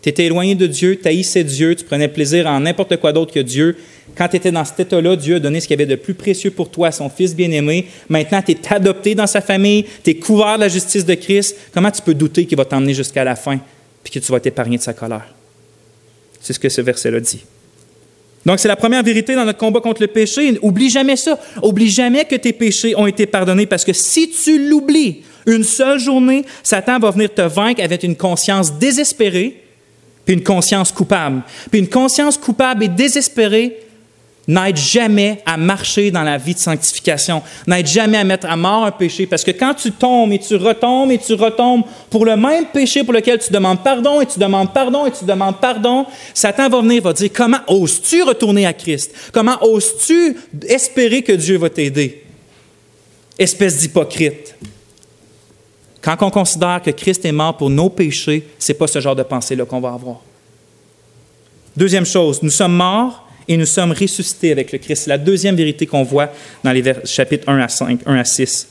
[0.00, 3.34] Tu étais éloigné de Dieu, tu haïssais Dieu, tu prenais plaisir en n'importe quoi d'autre
[3.34, 3.76] que Dieu.
[4.16, 6.14] Quand tu étais dans cet état-là, Dieu a donné ce qu'il y avait de plus
[6.14, 7.88] précieux pour toi, son Fils bien-aimé.
[8.08, 11.56] Maintenant, tu es adopté dans sa famille, tu es couvert de la justice de Christ.
[11.74, 13.58] Comment tu peux douter qu'il va t'emmener jusqu'à la fin
[14.04, 15.34] puis que tu vas t'épargner de sa colère?
[16.40, 17.44] C'est ce que ce verset-là dit.
[18.48, 20.58] Donc, c'est la première vérité dans notre combat contre le péché.
[20.62, 21.38] Oublie jamais ça.
[21.62, 25.98] Oublie jamais que tes péchés ont été pardonnés parce que si tu l'oublies une seule
[25.98, 29.62] journée, Satan va venir te vaincre avec une conscience désespérée
[30.24, 31.42] puis une conscience coupable.
[31.70, 33.80] Puis une conscience coupable et désespérée,
[34.48, 38.84] n'aide jamais à marcher dans la vie de sanctification, n'aide jamais à mettre à mort
[38.84, 42.34] un péché, parce que quand tu tombes et tu retombes et tu retombes pour le
[42.34, 46.06] même péché pour lequel tu demandes pardon et tu demandes pardon et tu demandes pardon,
[46.32, 49.14] Satan va venir, va dire, comment oses-tu retourner à Christ?
[49.32, 52.24] Comment oses-tu espérer que Dieu va t'aider?
[53.38, 54.56] Espèce d'hypocrite.
[56.00, 59.14] Quand on considère que Christ est mort pour nos péchés, ce n'est pas ce genre
[59.14, 60.20] de pensée-là qu'on va avoir.
[61.76, 65.04] Deuxième chose, nous sommes morts et nous sommes ressuscités avec le Christ.
[65.04, 66.30] C'est la deuxième vérité qu'on voit
[66.62, 68.68] dans les chapitres 1 à 5, 1 à 6.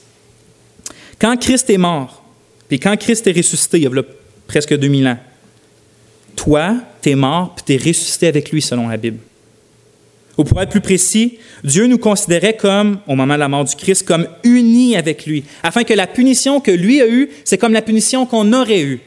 [1.19, 2.23] Quand Christ est mort,
[2.69, 4.03] puis quand Christ est ressuscité, il y a
[4.45, 5.17] presque 2000 ans,
[6.35, 9.17] toi, tu es mort, puis tu es ressuscité avec lui selon la Bible.
[10.37, 13.75] Ou pour être plus précis, Dieu nous considérait comme, au moment de la mort du
[13.75, 17.73] Christ, comme unis avec lui, afin que la punition que lui a eue, c'est comme
[17.73, 19.01] la punition qu'on aurait eue.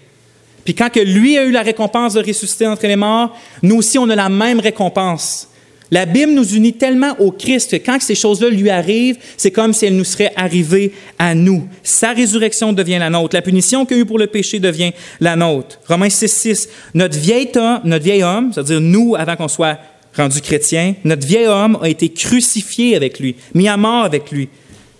[0.64, 3.96] Puis quand que lui a eu la récompense de ressusciter entre les morts, nous aussi
[3.98, 5.49] on a la même récompense.
[5.90, 9.72] La Bible nous unit tellement au Christ que quand ces choses-là lui arrivent, c'est comme
[9.72, 11.68] si elles nous seraient arrivées à nous.
[11.83, 13.35] Sa résurrection devient la nôtre.
[13.35, 15.81] La punition qu'il a eu pour le péché devient la nôtre.
[15.88, 16.68] Romains 6, 6.
[16.94, 19.79] Notre vieil homme, notre vieil homme c'est-à-dire nous, avant qu'on soit
[20.16, 24.48] rendu chrétien, notre vieil homme a été crucifié avec lui, mis à mort avec lui.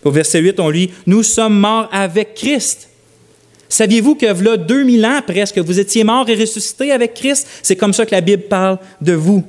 [0.05, 2.89] Au verset 8, on lit, Nous sommes morts avec Christ.
[3.69, 7.47] Saviez-vous que là, 2000 ans presque, vous étiez mort et ressuscité avec Christ?
[7.63, 9.45] C'est comme ça que la Bible parle de vous.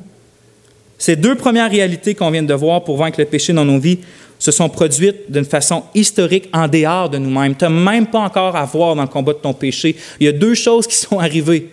[1.01, 3.97] Ces deux premières réalités qu'on vient de voir pour vaincre le péché dans nos vies
[4.37, 7.55] se sont produites d'une façon historique en dehors de nous-mêmes.
[7.55, 9.95] Tu n'as même pas encore à voir dans le combat de ton péché.
[10.19, 11.69] Il y a deux choses qui sont arrivées.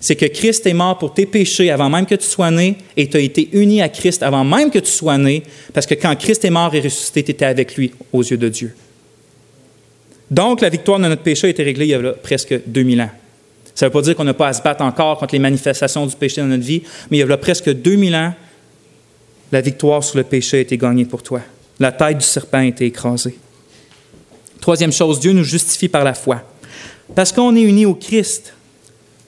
[0.00, 3.06] C'est que Christ est mort pour tes péchés avant même que tu sois né et
[3.10, 5.42] tu as été uni à Christ avant même que tu sois né,
[5.74, 8.48] parce que quand Christ est mort et ressuscité, tu étais avec lui aux yeux de
[8.48, 8.74] Dieu.
[10.30, 13.10] Donc, la victoire de notre péché a été réglée il y a presque 2000 ans.
[13.74, 16.06] Ça ne veut pas dire qu'on n'a pas à se battre encore contre les manifestations
[16.06, 18.32] du péché dans notre vie, mais il y a presque 2000 ans,
[19.52, 21.40] la victoire sur le péché a été gagnée pour toi.
[21.78, 23.36] La taille du serpent a été écrasée.
[24.60, 26.42] Troisième chose, Dieu nous justifie par la foi.
[27.14, 28.54] Parce qu'on est unis au Christ,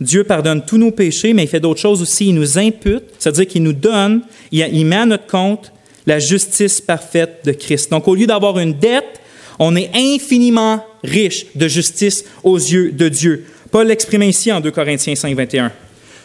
[0.01, 2.29] Dieu pardonne tous nos péchés, mais il fait d'autres choses aussi.
[2.29, 5.73] Il nous impute, c'est-à-dire qu'il nous donne, il met à notre compte
[6.07, 7.91] la justice parfaite de Christ.
[7.91, 9.21] Donc, au lieu d'avoir une dette,
[9.59, 13.47] on est infiniment riche de justice aux yeux de Dieu.
[13.71, 15.73] Paul l'exprime ici en 2 Corinthiens 5, 21.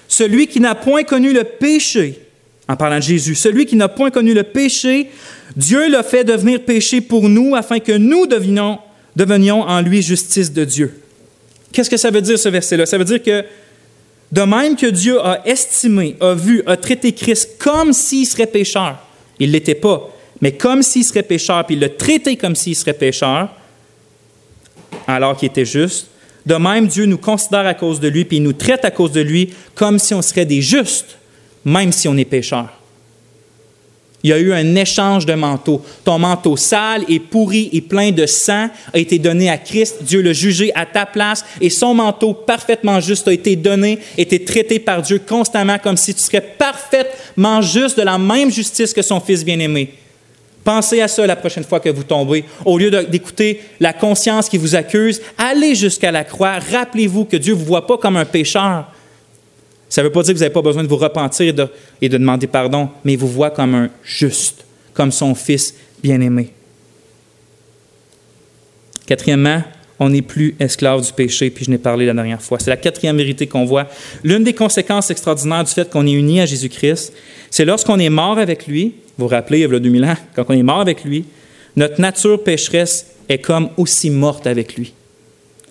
[0.07, 2.19] Celui qui n'a point connu le péché,
[2.69, 3.33] en parlant de Jésus.
[3.33, 5.09] Celui qui n'a point connu le péché,
[5.55, 10.63] Dieu l'a fait devenir péché pour nous afin que nous devenions, en lui justice de
[10.63, 11.01] Dieu.
[11.73, 12.85] Qu'est-ce que ça veut dire ce verset-là?
[12.85, 13.43] Ça veut dire que
[14.31, 18.99] de même que Dieu a estimé, a vu, a traité Christ comme s'il serait pécheur,
[19.39, 20.07] il ne l'était pas,
[20.39, 23.49] mais comme s'il serait pécheur, puis il l'a traité comme s'il serait pécheur,
[25.07, 26.07] alors qu'il était juste,
[26.45, 29.11] De même, Dieu nous considère à cause de lui, puis il nous traite à cause
[29.11, 31.18] de lui comme si on serait des justes,
[31.65, 32.79] même si on est pécheurs.
[34.21, 35.81] Il y a eu un échange de manteaux.
[36.03, 40.03] Ton manteau sale et pourri et plein de sang a été donné à Christ.
[40.03, 44.21] Dieu l'a jugé à ta place et son manteau parfaitement juste a été donné, a
[44.21, 48.93] été traité par Dieu constamment comme si tu serais parfaitement juste de la même justice
[48.93, 49.93] que son Fils bien-aimé.
[50.65, 52.43] Pensez à ça la prochaine fois que vous tombez.
[52.65, 56.59] Au lieu d'écouter la conscience qui vous accuse, allez jusqu'à la croix.
[56.59, 58.85] Rappelez-vous que Dieu ne vous voit pas comme un pécheur.
[59.89, 61.47] Ça ne veut pas dire que vous n'avez pas besoin de vous repentir
[62.01, 65.73] et de, demander pardon, mais il vous voit comme un juste, comme son Fils
[66.03, 66.53] bien-aimé.
[69.07, 69.63] Quatrièmement,
[69.97, 72.59] on n'est plus esclave du péché, puis je n'ai parlé la dernière fois.
[72.59, 73.87] C'est la quatrième vérité qu'on voit.
[74.23, 77.11] L'une des conséquences extraordinaires du fait qu'on est uni à Jésus-Christ,
[77.49, 80.45] c'est lorsqu'on est mort avec lui, vous vous rappelez, il y a 2000 ans, quand
[80.47, 81.25] on est mort avec lui,
[81.75, 84.93] notre nature pécheresse est comme aussi morte avec lui.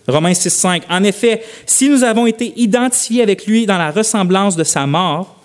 [0.08, 0.82] Romains 6, 5.
[0.88, 5.36] En effet, si nous avons été identifiés avec lui dans la ressemblance de sa mort,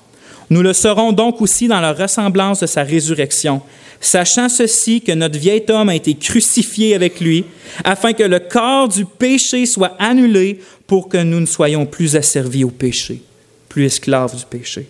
[0.50, 3.62] nous le serons donc aussi dans la ressemblance de sa résurrection,
[4.00, 7.46] sachant ceci que notre vieil homme a été crucifié avec lui,
[7.84, 12.64] afin que le corps du péché soit annulé pour que nous ne soyons plus asservis
[12.64, 13.22] au péché,
[13.68, 14.88] plus esclaves du péché.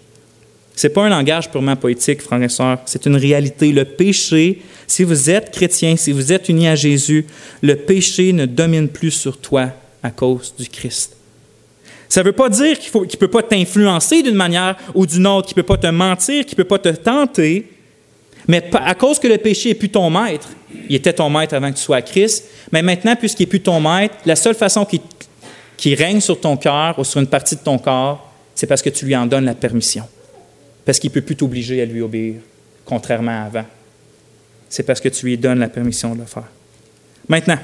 [0.75, 3.71] Ce n'est pas un langage purement poétique, frères et sœurs, c'est une réalité.
[3.71, 7.25] Le péché, si vous êtes chrétien, si vous êtes uni à Jésus,
[7.61, 9.69] le péché ne domine plus sur toi
[10.01, 11.15] à cause du Christ.
[12.09, 15.47] Ça ne veut pas dire qu'il ne peut pas t'influencer d'une manière ou d'une autre,
[15.47, 17.69] qu'il ne peut pas te mentir, qu'il ne peut pas te tenter,
[18.47, 20.49] mais à cause que le péché n'est plus ton maître,
[20.89, 23.61] il était ton maître avant que tu sois à Christ, mais maintenant, puisqu'il n'est plus
[23.61, 24.99] ton maître, la seule façon qu'il
[25.77, 28.89] qui règne sur ton cœur ou sur une partie de ton corps, c'est parce que
[28.89, 30.03] tu lui en donnes la permission
[30.85, 32.35] parce qu'il ne peut plus t'obliger à lui obéir,
[32.85, 33.65] contrairement à avant.
[34.69, 36.49] C'est parce que tu lui donnes la permission de le faire.
[37.27, 37.57] Maintenant,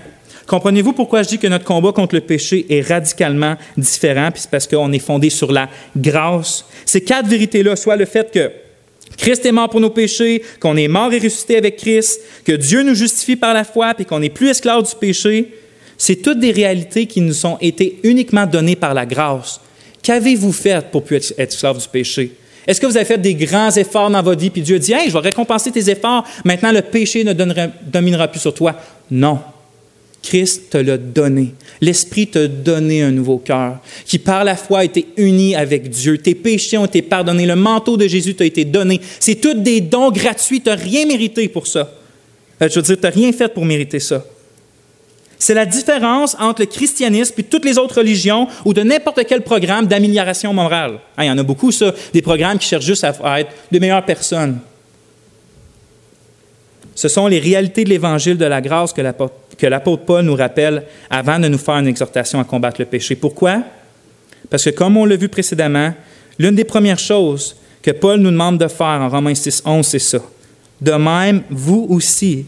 [0.48, 4.52] comprenez-vous pourquoi je dis que notre combat contre le péché est radicalement différent, puis c'est
[4.52, 6.66] parce qu'on est fondé sur la grâce?
[6.86, 8.52] Ces quatre vérités-là, soit le fait que
[9.18, 12.84] Christ est mort pour nos péchés, qu'on est mort et ressuscité avec Christ, que Dieu
[12.84, 15.54] nous justifie par la foi, puis qu'on n'est plus esclave du péché,
[15.98, 19.60] c'est toutes des réalités qui nous ont été uniquement données par la grâce.
[20.02, 22.32] Qu'avez-vous fait pour plus être esclave du péché?
[22.70, 25.08] Est-ce que vous avez fait des grands efforts dans votre vie, puis Dieu dit, hey,
[25.08, 28.76] je vais récompenser tes efforts, maintenant le péché ne dominera plus sur toi?
[29.10, 29.40] Non.
[30.22, 31.56] Christ te l'a donné.
[31.82, 36.20] L'Esprit t'a donné un nouveau cœur, qui par la foi a été uni avec Dieu.
[36.20, 37.48] Tes péchés ont été pardonnés.
[37.48, 39.02] Le manteau de Jésus t'a été donné.
[39.20, 40.62] C'est tous des dons gratuits.
[40.62, 41.92] Tu n'as rien mérité pour ça.
[42.62, 44.24] Euh, je veux dire, tu n'as rien fait pour mériter ça.
[45.42, 49.42] C'est la différence entre le christianisme et toutes les autres religions ou de n'importe quel
[49.42, 51.00] programme d'amélioration morale.
[51.18, 53.80] Hein, il y en a beaucoup, ça, des programmes qui cherchent juste à, être de
[53.80, 54.60] meilleures personnes.
[56.94, 59.02] Ce sont les réalités de l'évangile de la grâce que
[59.68, 63.16] l'apôtre Paul nous rappelle avant de nous faire une exhortation à combattre le péché.
[63.16, 63.64] Pourquoi?
[64.50, 65.94] Parce que comme on l'a vu précédemment,
[66.38, 70.00] l'une des premières choses que Paul nous demande de faire en Romains 6, 11, c'est
[70.00, 70.20] ça.
[70.82, 72.46] De même, vous aussi,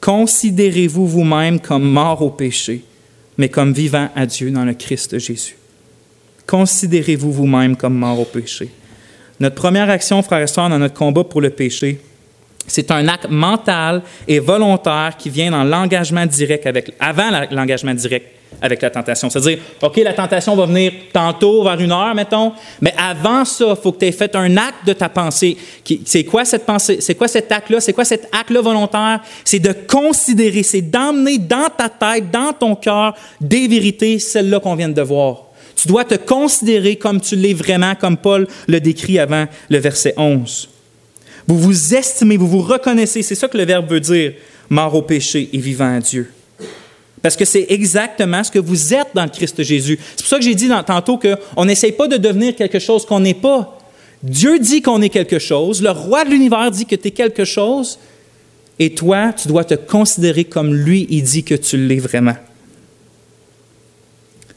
[0.00, 2.82] Considérez-vous vous-même comme mort au péché,
[3.38, 5.56] mais comme vivant à Dieu dans le Christ Jésus.
[6.46, 8.68] Considérez-vous vous-même comme mort au péché.
[9.40, 12.00] Notre première action, frères et sœurs, dans notre combat pour le péché,
[12.66, 18.35] c'est un acte mental et volontaire qui vient dans l'engagement direct avec, avant l'engagement direct
[18.60, 19.28] avec la tentation.
[19.28, 23.82] C'est-à-dire, OK, la tentation va venir tantôt vers une heure, mettons, mais avant ça, il
[23.82, 25.56] faut que tu aies fait un acte de ta pensée.
[26.04, 26.98] C'est quoi cette pensée?
[27.00, 27.80] C'est quoi cet acte-là?
[27.80, 29.20] C'est quoi cet acte-là volontaire?
[29.44, 34.74] C'est de considérer, c'est d'emmener dans ta tête, dans ton cœur, des vérités, celles-là qu'on
[34.74, 35.42] vient de voir.
[35.74, 40.14] Tu dois te considérer comme tu l'es vraiment, comme Paul le décrit avant le verset
[40.16, 40.70] 11.
[41.46, 44.32] Vous vous estimez, vous vous reconnaissez, c'est ça que le verbe veut dire,
[44.70, 46.32] mort au péché et vivant à Dieu.
[47.22, 49.98] Parce que c'est exactement ce que vous êtes dans le Christ Jésus.
[50.16, 53.20] C'est pour ça que j'ai dit tantôt qu'on n'essaye pas de devenir quelque chose qu'on
[53.20, 53.78] n'est pas.
[54.22, 57.44] Dieu dit qu'on est quelque chose, le roi de l'univers dit que tu es quelque
[57.44, 57.98] chose,
[58.78, 62.36] et toi, tu dois te considérer comme lui, il dit que tu l'es vraiment.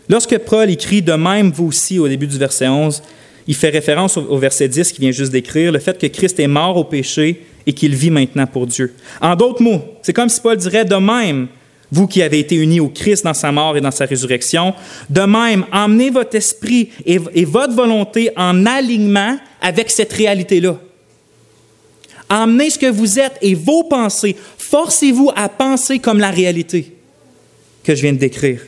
[0.10, 3.02] Lorsque Paul écrit de même vous aussi au début du verset 11,
[3.48, 6.48] il fait référence au, verset 10 qui vient juste d'écrire, le fait que Christ est
[6.48, 8.94] mort au péché et qu'il vit maintenant pour Dieu.
[9.22, 11.48] En d'autres mots, c'est comme si Paul dirait de même,
[11.92, 14.74] vous qui avez été unis au Christ dans sa mort et dans sa résurrection,
[15.10, 20.80] de même, emmenez votre esprit et, votre volonté en alignement avec cette réalité-là.
[22.30, 24.36] Emmenez ce que vous êtes et vos pensées.
[24.58, 26.96] Forcez-vous à penser comme la réalité
[27.84, 28.62] que je viens de décrire.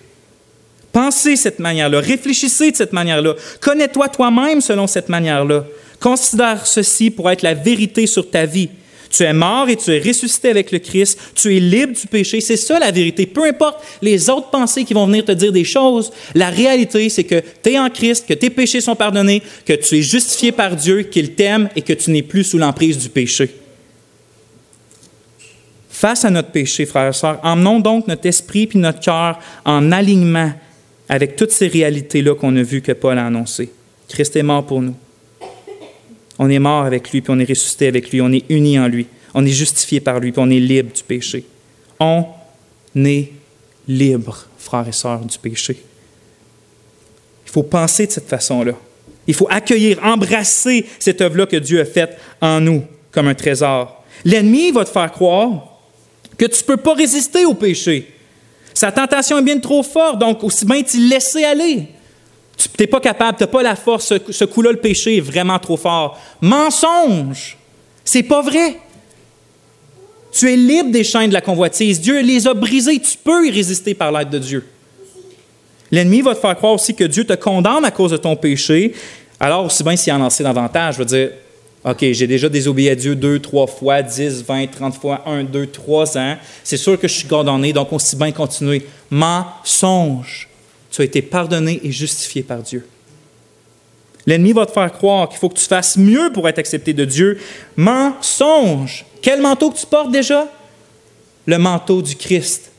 [0.92, 5.66] Pensez cette manière-là, réfléchissez de cette manière-là, connais-toi toi-même selon cette manière-là.
[6.02, 8.70] Considère ceci pour être la vérité sur ta vie.
[9.12, 11.20] Tu es mort et tu es ressuscité avec le Christ.
[11.36, 12.40] Tu es libre du péché.
[12.42, 13.26] C'est ça la vérité.
[13.26, 17.26] Peu importe les autres pensées qui vont venir te dire des choses, la réalité, c'est
[17.26, 20.76] que tu es en Christ, que tes péchés sont pardonnés, que tu es justifié par
[20.76, 23.50] Dieu, qu'il t'aime et que tu n'es plus sous l'emprise du péché.
[25.90, 29.92] Face à notre péché, frères et sœurs, emmenons donc notre esprit puis notre cœur en
[29.92, 30.52] alignement
[31.08, 33.72] avec toutes ces réalités-là qu'on a vues que Paul a annoncées.
[34.08, 34.96] Christ est mort pour nous.
[36.44, 38.88] On est mort avec lui, puis on est ressuscité avec lui, on est uni en
[38.88, 41.46] lui, on est justifié par lui, puis on est libre du péché.
[42.00, 42.26] On
[42.96, 43.32] est
[43.88, 45.78] libre, frères et sœurs, du péché.
[47.46, 48.74] Il faut penser de cette façon-là.
[49.28, 54.04] Il faut accueillir, embrasser cette œuvre-là que Dieu a faite en nous comme un trésor.
[54.26, 55.78] L'ennemi va te faire croire
[56.40, 58.12] que tu ne peux pas résister au péché.
[58.74, 61.88] Sa tentation est bien trop forte, donc aussi bien t'y laisser aller.
[62.70, 64.08] Tu n'es pas capable, tu n'as pas la force.
[64.08, 66.20] Ce, ce coup-là, le péché est vraiment trop fort.
[66.42, 67.58] Mensonge!
[68.04, 68.78] C'est pas vrai.
[70.32, 72.00] Tu es libre des chaînes de la convoitise.
[72.00, 73.00] Dieu les a brisées.
[73.00, 74.66] Tu peux y résister par l'aide de Dieu.
[75.92, 78.94] L'ennemi va te faire croire aussi que Dieu te condamne à cause de ton péché.
[79.40, 81.32] Alors, aussi bien s'il en lancé davantage, je veux dire,
[81.84, 85.68] OK, j'ai déjà désobéi à Dieu deux, trois fois, dix, vingt, trente fois, un, deux,
[85.68, 86.38] trois ans.
[86.64, 88.86] C'est sûr que je suis condamné, donc aussi bien continuer.
[89.10, 90.48] Mensonge.
[90.92, 92.86] Tu as été pardonné et justifié par Dieu.
[94.28, 97.06] L'ennemi va te faire croire qu'il faut que tu fasses mieux pour être accepté de
[97.06, 97.40] Dieu.
[97.76, 99.06] Mensonge.
[99.22, 100.48] Quel manteau que tu portes déjà?
[101.48, 102.72] Le manteau du Christ.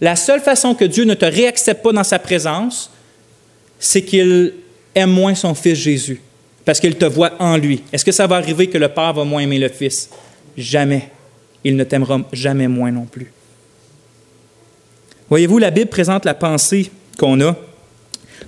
[0.00, 2.90] La seule façon que Dieu ne te réaccepte pas dans sa présence,
[3.78, 4.54] c'est qu'il
[4.94, 6.20] aime moins son Fils Jésus,
[6.64, 7.82] parce qu'il te voit en lui.
[7.92, 10.10] Est-ce que ça va arriver que le Père va moins aimer le Fils?
[10.56, 11.10] Jamais.
[11.62, 13.32] Il ne t'aimera jamais moins non plus.
[15.30, 17.56] Voyez-vous, la Bible présente la pensée qu'on a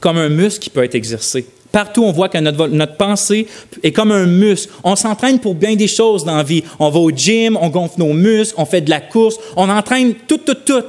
[0.00, 1.46] comme un muscle qui peut être exercé.
[1.72, 3.46] Partout, on voit que notre, notre pensée
[3.82, 4.72] est comme un muscle.
[4.84, 6.62] On s'entraîne pour bien des choses dans la vie.
[6.78, 10.14] On va au gym, on gonfle nos muscles, on fait de la course, on entraîne
[10.26, 10.84] tout, tout, tout.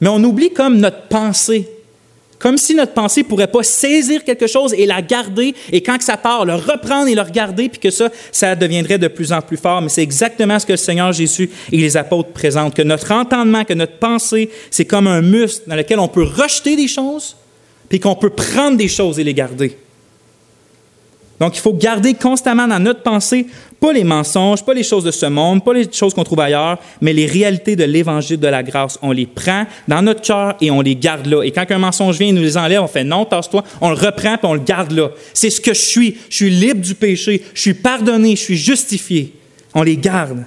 [0.00, 1.68] Mais on oublie comme notre pensée.
[2.38, 6.16] Comme si notre pensée pourrait pas saisir quelque chose et la garder, et quand ça
[6.16, 9.56] part, le reprendre et le regarder, puis que ça, ça deviendrait de plus en plus
[9.56, 9.82] fort.
[9.82, 13.64] Mais c'est exactement ce que le Seigneur Jésus et les apôtres présentent, que notre entendement,
[13.64, 17.36] que notre pensée, c'est comme un muscle dans lequel on peut rejeter des choses,
[17.88, 19.76] puis qu'on peut prendre des choses et les garder.
[21.40, 23.46] Donc, il faut garder constamment dans notre pensée,
[23.80, 26.78] pas les mensonges, pas les choses de ce monde, pas les choses qu'on trouve ailleurs,
[27.00, 28.98] mais les réalités de l'évangile de la grâce.
[29.02, 31.44] On les prend dans notre cœur et on les garde là.
[31.44, 33.94] Et quand un mensonge vient, il nous les enlève, on fait non, tasse-toi, on le
[33.94, 35.10] reprend puis on le garde là.
[35.32, 36.16] C'est ce que je suis.
[36.28, 39.32] Je suis libre du péché, je suis pardonné, je suis justifié.
[39.74, 40.44] On les garde.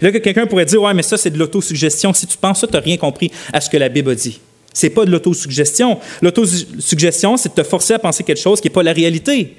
[0.00, 2.12] Là, que quelqu'un pourrait dire, ouais, mais ça, c'est de l'autosuggestion.
[2.12, 4.40] Si tu penses ça, tu n'as rien compris à ce que la Bible dit.
[4.74, 5.98] C'est pas de l'autosuggestion.
[6.20, 9.56] L'autosuggestion, c'est de te forcer à penser quelque chose qui n'est pas la réalité.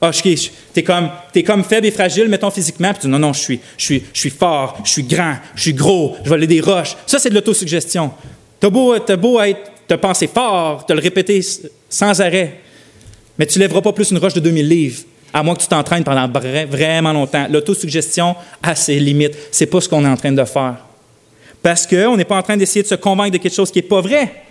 [0.00, 0.28] Ah, tu
[0.76, 3.40] es comme, es comme faible et fragile, mettons physiquement, puis tu dis non, non, je
[3.40, 6.46] suis, je, suis, je suis fort, je suis grand, je suis gros, je vais aller
[6.46, 6.96] des roches.
[7.06, 8.12] Ça, c'est de l'autosuggestion.
[8.60, 11.40] Tu beau, as beau être, te penser fort, te le répéter
[11.88, 12.60] sans arrêt,
[13.38, 16.04] mais tu lèveras pas plus une roche de 2000 livres, à moins que tu t'entraînes
[16.04, 16.28] pendant
[16.68, 17.46] vraiment longtemps.
[17.50, 19.36] L'autosuggestion a ses limites.
[19.50, 20.76] C'est pas ce qu'on est en train de faire.
[21.62, 23.88] Parce qu'on n'est pas en train d'essayer de se convaincre de quelque chose qui n'est
[23.88, 24.47] pas vrai.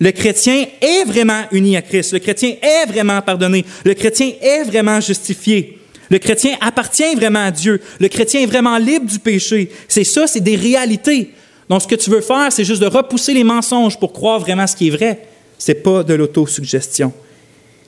[0.00, 2.12] Le chrétien est vraiment uni à Christ.
[2.12, 3.64] Le chrétien est vraiment pardonné.
[3.84, 5.78] Le chrétien est vraiment justifié.
[6.10, 7.80] Le chrétien appartient vraiment à Dieu.
[7.98, 9.70] Le chrétien est vraiment libre du péché.
[9.88, 11.32] C'est ça, c'est des réalités.
[11.68, 14.66] Donc, ce que tu veux faire, c'est juste de repousser les mensonges pour croire vraiment
[14.66, 15.26] ce qui est vrai.
[15.58, 17.12] Ce n'est pas de l'autosuggestion.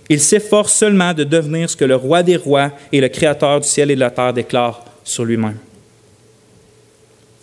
[0.08, 3.68] Il s'efforce seulement de devenir ce que le roi des rois et le créateur du
[3.68, 5.56] ciel et de la terre déclare sur lui-même.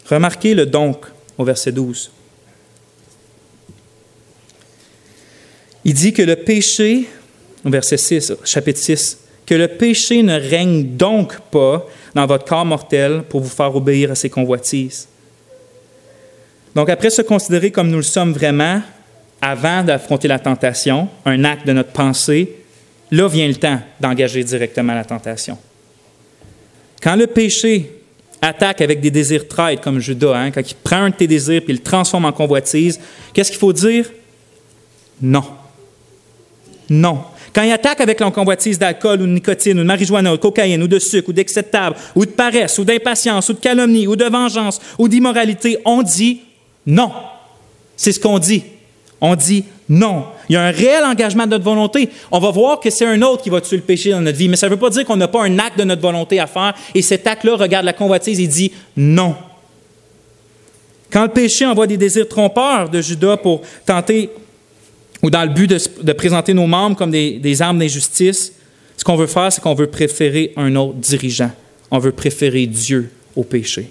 [0.10, 1.06] Remarquez le donc
[1.38, 2.12] au verset 12.
[5.88, 7.08] Il dit que le péché,
[7.64, 13.24] verset 6, chapitre 6, que le péché ne règne donc pas dans votre corps mortel
[13.30, 15.08] pour vous faire obéir à ses convoitises.
[16.76, 18.82] Donc, après se considérer comme nous le sommes vraiment,
[19.42, 22.54] avant d'affronter la tentation, un acte de notre pensée,
[23.10, 25.58] là vient le temps d'engager directement la tentation.
[27.02, 27.90] Quand le péché
[28.42, 31.62] attaque avec des désirs traîtres comme Judas, hein, quand il prend un de tes désirs
[31.62, 33.00] et il le transforme en convoitise,
[33.34, 34.12] qu'est-ce qu'il faut dire?
[35.22, 35.46] Non.
[36.90, 37.20] Non.
[37.54, 40.42] Quand il attaque avec la convoitise d'alcool ou de nicotine ou de marijuana ou de
[40.42, 44.16] cocaïne ou de sucre ou d'acceptable ou de paresse ou d'impatience ou de calomnie ou
[44.16, 46.42] de vengeance ou d'immoralité, on dit
[46.86, 47.12] non.
[47.96, 48.64] C'est ce qu'on dit.
[49.20, 50.26] On dit non.
[50.50, 52.10] Il y a un réel engagement de notre volonté.
[52.32, 54.48] On va voir que c'est un autre qui va tuer le péché dans notre vie,
[54.48, 56.48] mais ça ne veut pas dire qu'on n'a pas un acte de notre volonté à
[56.48, 59.36] faire et cet acte-là regarde la convoitise et dit non.
[61.10, 64.30] Quand le péché envoie des désirs trompeurs de Judas pour tenter
[65.24, 65.68] ou dans le but
[66.02, 68.54] de, présenter nos membres comme des, armes d'injustice,
[68.96, 71.52] ce qu'on veut faire, c'est qu'on veut préférer un autre dirigeant.
[71.92, 73.90] on veut préférer Dieu au péché.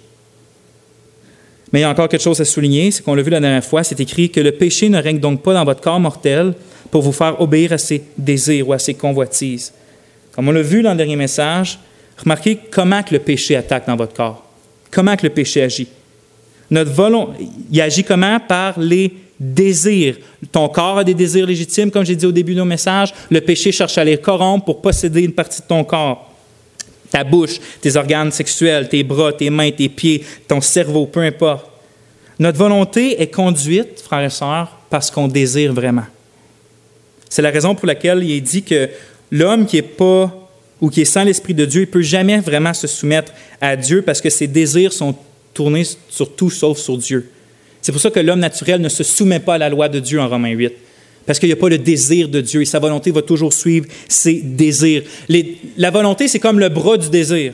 [1.72, 3.64] Mais il y a encore quelque chose à souligner, c'est qu'on l'a vu la dernière
[3.64, 6.54] fois, c'est écrit que le péché ne règne donc pas dans votre corps mortel
[6.90, 9.72] pour vous faire obéir à ses désirs ou à ses convoitises.
[10.32, 11.78] Comme on l'a vu dans le dernier message,
[12.18, 14.44] remarquez comment que le péché attaque dans votre corps.
[14.90, 15.88] Comment que le péché agit.
[16.70, 18.40] Notre volonté, il agit comment?
[18.40, 20.16] Par les désirs.
[20.50, 23.12] Ton corps a des désirs légitimes, comme j'ai dit au début de nos messages.
[23.30, 26.32] Le péché cherche à les corrompre pour posséder une partie de ton corps.
[27.10, 31.66] Ta bouche, tes organes sexuels, tes bras, tes mains, tes pieds, ton cerveau, peu importe.
[32.38, 36.04] Notre volonté est conduite, frères et sœurs, parce qu'on désire vraiment.
[37.28, 38.88] C'est la raison pour laquelle il est dit que
[39.30, 40.32] l'homme qui est pas
[40.80, 44.02] ou qui est sans l'Esprit de Dieu, il peut jamais vraiment se soumettre à Dieu
[44.02, 45.14] parce que ses désirs sont
[45.54, 47.30] tournés sur tout sauf sur Dieu.
[47.86, 50.20] C'est pour ça que l'homme naturel ne se soumet pas à la loi de Dieu
[50.20, 50.72] en Romains 8.
[51.24, 53.86] Parce qu'il n'y a pas le désir de Dieu et sa volonté va toujours suivre
[54.08, 55.04] ses désirs.
[55.76, 57.52] la volonté, c'est comme le bras du désir.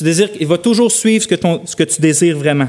[0.00, 2.66] Il va toujours suivre ce que tu désires vraiment.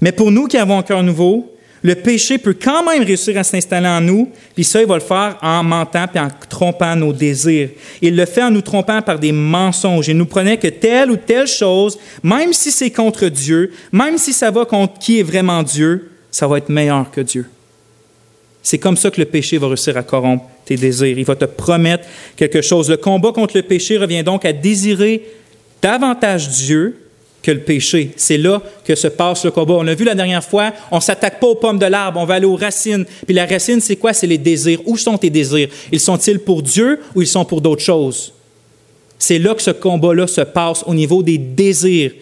[0.00, 1.51] Mais pour nous qui avons un cœur nouveau,
[1.82, 5.00] le péché peut quand même réussir à s'installer en nous, puis ça, il va le
[5.00, 7.70] faire en mentant puis en trompant nos désirs.
[8.00, 10.06] Il le fait en nous trompant par des mensonges.
[10.08, 14.32] Il nous prenait que telle ou telle chose, même si c'est contre Dieu, même si
[14.32, 17.46] ça va contre qui est vraiment Dieu, ça va être meilleur que Dieu.
[18.62, 21.18] C'est comme ça que le péché va réussir à corrompre tes désirs.
[21.18, 22.04] Il va te promettre
[22.36, 22.88] quelque chose.
[22.88, 25.22] Le combat contre le péché revient donc à désirer
[25.82, 27.01] davantage Dieu
[27.42, 28.12] que le péché.
[28.16, 29.74] C'est là que se passe le combat.
[29.74, 32.24] On l'a vu la dernière fois, on ne s'attaque pas aux pommes de l'arbre, on
[32.24, 33.04] va aller aux racines.
[33.26, 34.12] Puis la racine, c'est quoi?
[34.12, 34.80] C'est les désirs.
[34.86, 35.68] Où sont tes désirs?
[35.90, 38.32] Ils sont-ils pour Dieu ou ils sont pour d'autres choses?
[39.18, 42.12] C'est là que ce combat-là se passe au niveau des désirs.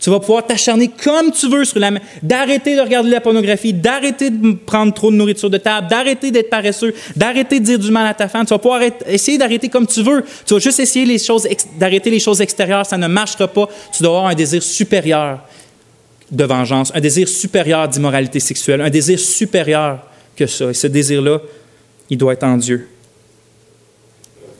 [0.00, 3.74] Tu vas pouvoir t'acharner comme tu veux sur la main, d'arrêter de regarder la pornographie,
[3.74, 7.90] d'arrêter de prendre trop de nourriture de table, d'arrêter d'être paresseux, d'arrêter de dire du
[7.90, 8.46] mal à ta femme.
[8.46, 10.24] Tu vas pouvoir essayer d'arrêter comme tu veux.
[10.46, 11.46] Tu vas juste essayer les choses,
[11.78, 12.86] d'arrêter les choses extérieures.
[12.86, 13.68] Ça ne marchera pas.
[13.94, 15.40] Tu dois avoir un désir supérieur
[16.30, 19.98] de vengeance, un désir supérieur d'immoralité sexuelle, un désir supérieur
[20.34, 20.70] que ça.
[20.70, 21.40] Et ce désir-là,
[22.08, 22.88] il doit être en Dieu.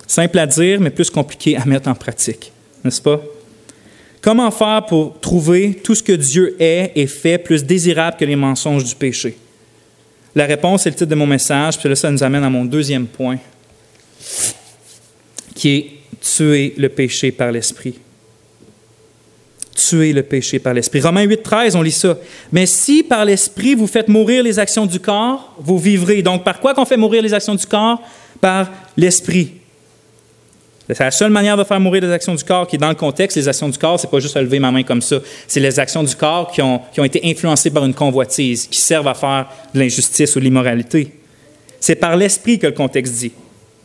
[0.06, 2.52] Simple à dire, mais plus compliqué à mettre en pratique,
[2.84, 3.22] n'est-ce pas?
[4.20, 8.36] Comment faire pour trouver tout ce que Dieu est et fait plus désirable que les
[8.36, 9.36] mensonges du péché?
[10.34, 12.64] La réponse est le titre de mon message, puis là, ça nous amène à mon
[12.64, 13.38] deuxième point,
[15.54, 15.90] qui est
[16.20, 17.94] tuer le péché par l'esprit.
[19.74, 21.00] Tuer le péché par l'esprit.
[21.00, 22.16] Romains 8, 13, on lit ça.
[22.52, 26.20] Mais si par l'esprit vous faites mourir les actions du corps, vous vivrez.
[26.22, 28.00] Donc, par quoi qu'on fait mourir les actions du corps?
[28.40, 29.59] Par l'esprit.
[30.94, 32.94] C'est la seule manière de faire mourir les actions du corps qui est dans le
[32.94, 33.36] contexte.
[33.36, 35.16] Les actions du corps, c'est pas juste lever ma main comme ça.
[35.46, 38.80] C'est les actions du corps qui ont, qui ont été influencées par une convoitise, qui
[38.80, 41.12] servent à faire de l'injustice ou de l'immoralité.
[41.78, 43.32] C'est par l'esprit que le contexte dit,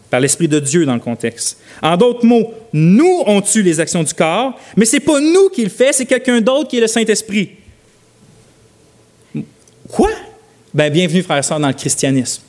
[0.09, 1.59] par l'esprit de Dieu dans le contexte.
[1.81, 5.63] En d'autres mots, nous on tue les actions du corps, mais c'est pas nous qui
[5.63, 7.51] le fait, c'est quelqu'un d'autre qui est le Saint-Esprit.
[9.89, 10.09] Quoi?
[10.73, 12.41] Ben, bienvenue, frères et sœurs, dans le christianisme.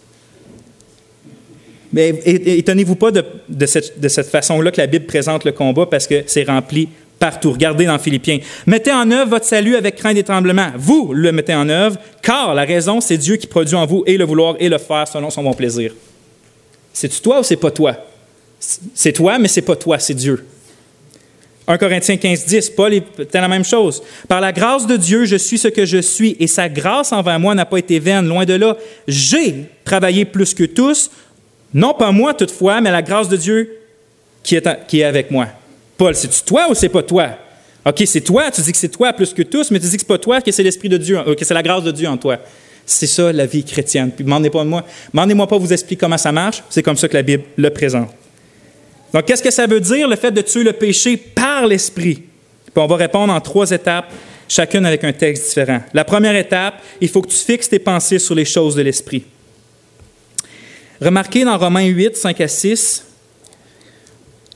[1.92, 6.44] Mais étonnez-vous pas de, cette, façon-là que la Bible présente le combat parce que c'est
[6.44, 7.52] rempli partout.
[7.52, 8.38] Regardez dans Philippiens.
[8.66, 10.70] Mettez en œuvre votre salut avec crainte et tremblement.
[10.76, 14.16] Vous le mettez en œuvre, car la raison, c'est Dieu qui produit en vous et
[14.16, 15.92] le vouloir et le faire selon son bon plaisir.
[16.92, 17.96] C'est-tu toi ou c'est pas toi?
[18.58, 20.44] C'est toi, mais c'est pas toi, c'est Dieu.
[21.68, 24.02] 1 Corinthiens 15, 10, Paul est la même chose.
[24.28, 27.40] Par la grâce de Dieu, je suis ce que je suis, et sa grâce envers
[27.40, 28.26] moi n'a pas été vaine.
[28.26, 28.76] Loin de là,
[29.08, 31.10] j'ai travaillé plus que tous,
[31.76, 33.78] non pas moi toutefois, mais la grâce de Dieu
[34.42, 35.46] qui est, qui est avec moi.
[35.98, 37.28] Paul, c'est-tu toi ou c'est pas toi?
[37.84, 40.00] OK, c'est toi, tu dis que c'est toi plus que tous, mais tu dis que
[40.00, 42.16] c'est pas toi, que c'est l'Esprit de Dieu, que c'est la grâce de Dieu en
[42.16, 42.38] toi.
[42.86, 44.10] C'est ça la vie chrétienne.
[44.10, 44.86] Puis demandez pas moi.
[45.12, 46.62] Demandez-moi pas vous expliquer comment ça marche.
[46.70, 48.08] C'est comme ça que la Bible le présente.
[49.12, 52.14] Donc, qu'est-ce que ça veut dire, le fait de tuer le péché par l'Esprit?
[52.64, 54.10] Puis on va répondre en trois étapes,
[54.48, 55.82] chacune avec un texte différent.
[55.92, 59.24] La première étape, il faut que tu fixes tes pensées sur les choses de l'Esprit.
[61.00, 63.06] Remarquez dans Romains 8, 5 à 6,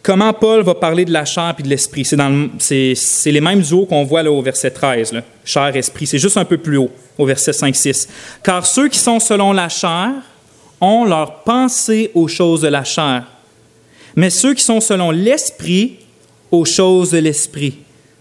[0.02, 2.04] comment Paul va parler de la chair et de l'esprit.
[2.04, 6.06] C'est, les mêmes duos qu'on voit au verset 13, là, chair, esprit.
[6.06, 8.08] C'est juste un peu plus haut, au verset 5, 6.
[8.42, 10.10] Car ceux qui sont selon la chair
[10.80, 13.24] ont leur pensée aux choses de la chair,
[14.16, 15.98] mais ceux qui sont selon l'esprit
[16.50, 17.74] aux choses de l'esprit,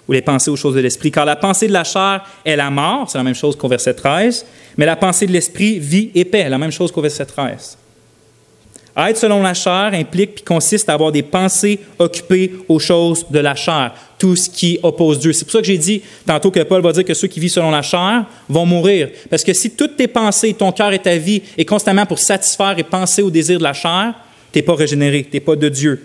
[0.09, 1.09] ou les pensées aux choses de l'esprit.
[1.09, 3.93] Car la pensée de la chair est la mort, c'est la même chose qu'au verset
[3.93, 4.45] 13,
[4.77, 7.77] mais la pensée de l'esprit, vie et paix, la même chose qu'au verset 13.
[9.07, 13.39] Être selon la chair implique puis consiste à avoir des pensées occupées aux choses de
[13.39, 15.31] la chair, tout ce qui oppose Dieu.
[15.31, 17.51] C'est pour ça que j'ai dit tantôt que Paul va dire que ceux qui vivent
[17.51, 19.09] selon la chair vont mourir.
[19.29, 22.75] Parce que si toutes tes pensées, ton cœur et ta vie est constamment pour satisfaire
[22.77, 24.13] et penser aux désirs de la chair,
[24.51, 26.03] tu n'es pas régénéré, tu n'es pas de Dieu.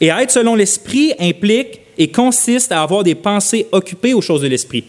[0.00, 4.48] Et être selon l'esprit implique et consiste à avoir des pensées occupées aux choses de
[4.48, 4.84] l'esprit.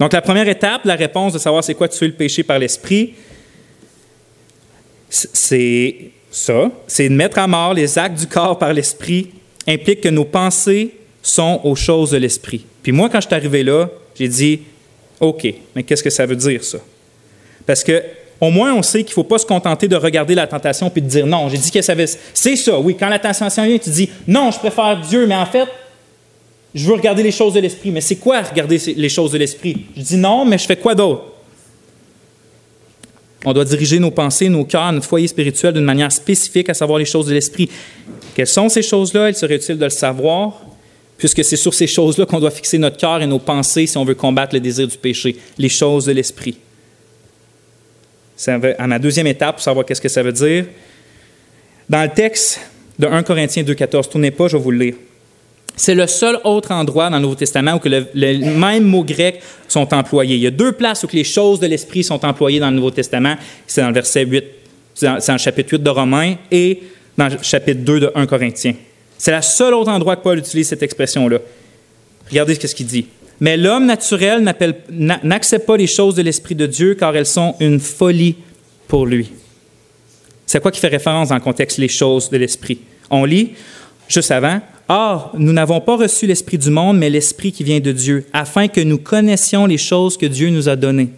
[0.00, 3.12] Donc la première étape, la réponse de savoir c'est quoi tuer le péché par l'esprit,
[5.10, 9.28] c'est ça, c'est de mettre à mort les actes du corps par l'esprit
[9.68, 12.64] implique que nos pensées sont aux choses de l'esprit.
[12.82, 14.62] Puis moi, quand je suis arrivé là, j'ai dit,
[15.20, 16.78] OK, mais qu'est-ce que ça veut dire ça?
[17.66, 18.02] Parce que
[18.40, 21.00] au moins on sait qu'il ne faut pas se contenter de regarder la tentation puis
[21.00, 21.48] de dire non.
[21.48, 21.94] J'ai dit que ça
[22.34, 22.96] C'est ça, oui.
[22.98, 25.68] Quand la tentation vient, tu dis non, je préfère Dieu, mais en fait,
[26.74, 27.90] je veux regarder les choses de l'esprit.
[27.90, 29.84] Mais c'est quoi regarder les choses de l'esprit?
[29.96, 31.31] Je dis non, mais je fais quoi d'autre?
[33.44, 36.98] On doit diriger nos pensées, nos cœurs, notre foyer spirituel d'une manière spécifique, à savoir
[36.98, 37.68] les choses de l'esprit.
[38.34, 39.30] Quelles sont ces choses-là?
[39.30, 40.60] Il serait utile de le savoir,
[41.18, 44.04] puisque c'est sur ces choses-là qu'on doit fixer notre cœur et nos pensées si on
[44.04, 46.56] veut combattre le désir du péché, les choses de l'esprit.
[48.46, 50.66] À ma deuxième étape, pour savoir qu'est-ce que ça veut dire,
[51.88, 52.60] dans le texte
[52.98, 54.94] de 1 Corinthiens 2,14, tournez pas, je vais vous le lire.
[55.76, 59.04] C'est le seul autre endroit dans le Nouveau Testament où que le, les mêmes mots
[59.04, 60.36] grecs sont employés.
[60.36, 62.90] Il y a deux places où les choses de l'Esprit sont employées dans le Nouveau
[62.90, 63.36] Testament.
[63.66, 64.44] C'est dans le verset 8,
[64.94, 66.82] c'est le chapitre 8 de Romains et
[67.16, 68.74] dans le chapitre 2 de 1 Corinthiens.
[69.16, 71.38] C'est le seul autre endroit que Paul utilise cette expression-là.
[72.28, 73.06] Regardez ce qu'il dit.
[73.40, 74.44] Mais l'homme naturel
[75.22, 78.36] n'accepte pas les choses de l'Esprit de Dieu car elles sont une folie
[78.88, 79.32] pour lui.
[80.46, 82.78] C'est quoi qui fait référence dans le contexte les choses de l'Esprit?
[83.10, 83.52] On lit,
[84.06, 87.92] juste avant, Or, nous n'avons pas reçu l'Esprit du monde, mais l'Esprit qui vient de
[87.92, 91.10] Dieu, afin que nous connaissions les choses que Dieu nous a données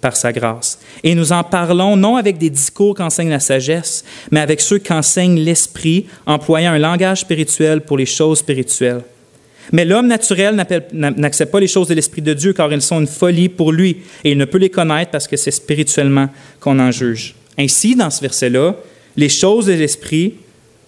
[0.00, 0.78] par sa grâce.
[1.02, 5.38] Et nous en parlons non avec des discours qu'enseigne la sagesse, mais avec ceux qu'enseigne
[5.38, 9.02] l'Esprit, employant un langage spirituel pour les choses spirituelles.
[9.72, 10.56] Mais l'homme naturel
[10.92, 13.98] n'accepte pas les choses de l'Esprit de Dieu, car elles sont une folie pour lui,
[14.24, 16.28] et il ne peut les connaître parce que c'est spirituellement
[16.60, 17.34] qu'on en juge.
[17.58, 18.76] Ainsi, dans ce verset-là,
[19.16, 20.34] les choses de l'Esprit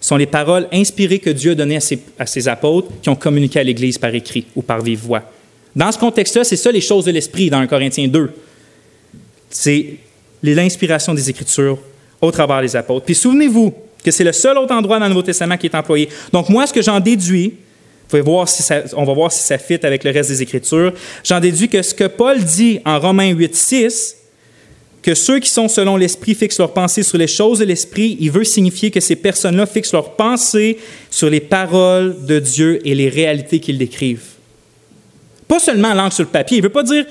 [0.03, 1.79] sont les paroles inspirées que Dieu a données
[2.19, 5.23] à ses, apôtres qui ont communiqué à l'Église par écrit ou par vive voix.
[5.73, 8.31] Dans ce contexte-là, c'est ça les choses de l'Esprit dans 1 Corinthiens 2.
[9.49, 9.95] C'est
[10.43, 11.79] l'inspiration des Écritures
[12.19, 13.05] au travers des apôtres.
[13.05, 13.73] Puis souvenez-vous
[14.03, 16.09] que c'est le seul autre endroit dans le Nouveau Testament qui est employé.
[16.33, 17.53] Donc moi, ce que j'en déduis,
[18.21, 18.61] voir si
[18.95, 20.93] on va voir si ça fit avec le reste des Écritures,
[21.23, 24.15] j'en déduis que ce que Paul dit en Romains 8, 6,
[25.03, 28.31] que ceux qui sont selon l'Esprit fixent leurs pensées sur les choses de l'Esprit, il
[28.31, 30.77] veut signifier que ces personnes-là fixent leurs pensées
[31.11, 34.23] sur les paroles de Dieu et les réalités qu'ils décrivent.
[35.47, 36.57] Pas seulement l'encre sur le papier.
[36.57, 37.05] Il ne veut pas dire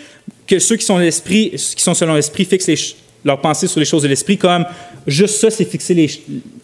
[0.46, 4.02] que ceux qui sont, l'esprit, qui sont selon l'Esprit fixent leurs pensées sur les choses
[4.02, 4.64] de l'Esprit comme
[5.06, 6.10] juste ça, c'est fixer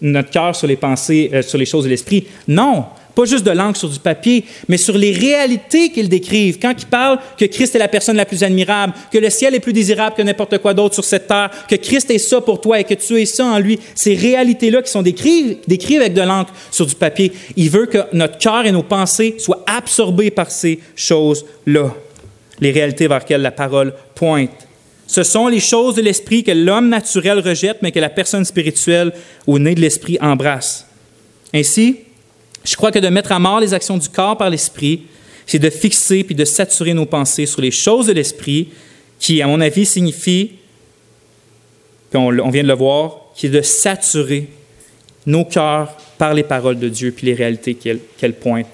[0.01, 2.27] notre cœur sur les pensées, euh, sur les choses de l'Esprit.
[2.47, 2.87] Non,
[3.19, 6.61] pas juste de l'encre sur du papier, mais sur les réalités qu'ils décrivent.
[6.63, 9.61] Quand ils parlent que Christ est la personne la plus admirable, que le ciel est
[9.61, 12.79] plus désirable que n'importe quoi d'autre sur cette terre, que Christ est ça pour toi
[12.79, 16.21] et que tu es ça en lui, ces réalités-là qui sont décrites, décrites avec de
[16.21, 20.53] l'encre sur du papier, il veut que notre cœur et nos pensées soient absorbés par
[20.53, 21.93] ces choses-là,
[22.61, 24.69] les réalités vers lesquelles la parole pointe.
[25.09, 29.13] Ce sont les choses de l'esprit que l'homme naturel rejette, mais que la personne spirituelle
[29.49, 30.87] au nez de l'esprit embrasse.
[31.53, 31.97] Ainsi,
[32.69, 35.05] je crois que de mettre à mort les actions du corps par l'esprit,
[35.47, 38.69] c'est de fixer puis de saturer nos pensées sur les choses de l'esprit,
[39.19, 40.53] qui, à mon avis, signifie,
[42.11, 44.49] puis on, vient de le voir, qui est de saturer
[45.27, 48.67] nos cœurs par les paroles de Dieu puis les réalités qu'elles pointent.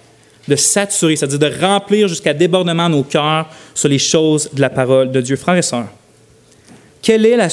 [0.48, 5.12] De saturer, c'est-à-dire de remplir jusqu'à débordement nos cœurs sur les choses de la parole
[5.12, 5.36] de Dieu.
[5.36, 5.88] Frères et sœurs,
[7.00, 7.48] quelle est la,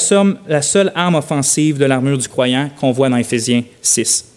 [0.48, 4.31] la seule arme offensive de l'armure du croyant qu'on voit dans Éphésiens 6?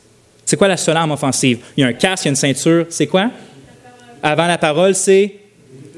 [0.45, 1.59] C'est quoi la seule arme offensive?
[1.77, 2.87] Il y a un casque, il y a une ceinture.
[2.89, 3.31] C'est quoi?
[4.23, 5.35] Avant la parole, c'est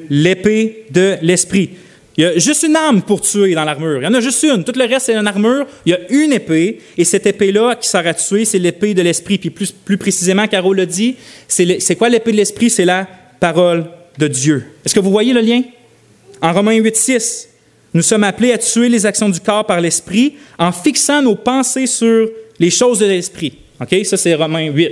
[0.08, 1.70] l'épée de l'esprit.
[2.16, 4.00] Il y a juste une arme pour tuer dans l'armure.
[4.00, 4.64] Il y en a juste une.
[4.64, 5.66] Tout le reste, c'est une armure.
[5.84, 6.80] Il y a une épée.
[6.96, 9.36] Et cette épée-là qui sert à tuer, c'est l'épée de l'esprit.
[9.36, 11.16] Puis plus, plus précisément, Caro l'a dit,
[11.46, 12.70] c'est quoi l'épée de l'esprit?
[12.70, 13.06] C'est la
[13.38, 13.86] parole
[14.16, 14.64] de Dieu.
[14.84, 15.62] Est-ce que vous voyez le lien?
[16.40, 17.48] En Romains 8, 6,
[17.92, 21.86] nous sommes appelés à tuer les actions du corps par l'esprit en fixant nos pensées
[21.86, 22.28] sur
[22.58, 23.58] les choses de l'esprit.
[23.80, 24.04] OK?
[24.04, 24.90] Ça, c'est Romains 8.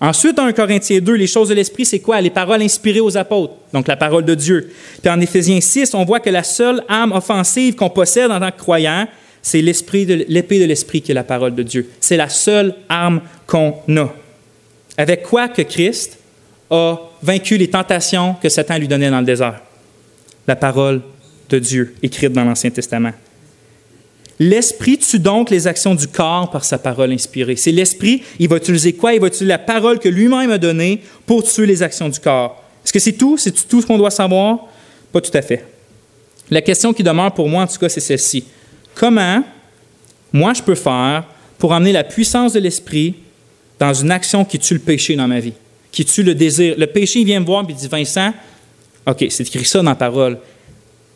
[0.00, 2.20] Ensuite, en Corinthiens 2, les choses de l'esprit, c'est quoi?
[2.20, 4.72] Les paroles inspirées aux apôtres, donc la parole de Dieu.
[5.00, 8.50] Puis en Éphésiens 6, on voit que la seule âme offensive qu'on possède en tant
[8.50, 9.06] que croyant,
[9.42, 11.88] c'est l'esprit de, l'épée de l'esprit qui est la parole de Dieu.
[12.00, 14.12] C'est la seule arme qu'on a.
[14.98, 16.18] Avec quoi que Christ
[16.68, 19.60] a vaincu les tentations que Satan lui donnait dans le désert?
[20.48, 21.00] La parole
[21.48, 23.12] de Dieu, écrite dans l'Ancien Testament.
[24.44, 27.54] L'Esprit tue donc les actions du corps par sa parole inspirée.
[27.54, 29.14] C'est l'Esprit, il va utiliser quoi?
[29.14, 32.60] Il va utiliser la parole que lui-même a donnée pour tuer les actions du corps.
[32.84, 33.38] Est-ce que c'est tout?
[33.38, 34.66] C'est tout ce qu'on doit savoir?
[35.12, 35.64] Pas tout à fait.
[36.50, 38.42] La question qui demeure pour moi, en tout cas, c'est celle-ci.
[38.96, 39.44] Comment
[40.32, 41.24] moi je peux faire
[41.56, 43.14] pour amener la puissance de l'Esprit
[43.78, 45.52] dans une action qui tue le péché dans ma vie,
[45.92, 46.74] qui tue le désir?
[46.76, 48.32] Le péché, il vient me voir et dit Vincent,
[49.06, 50.36] OK, c'est écrit ça dans la parole.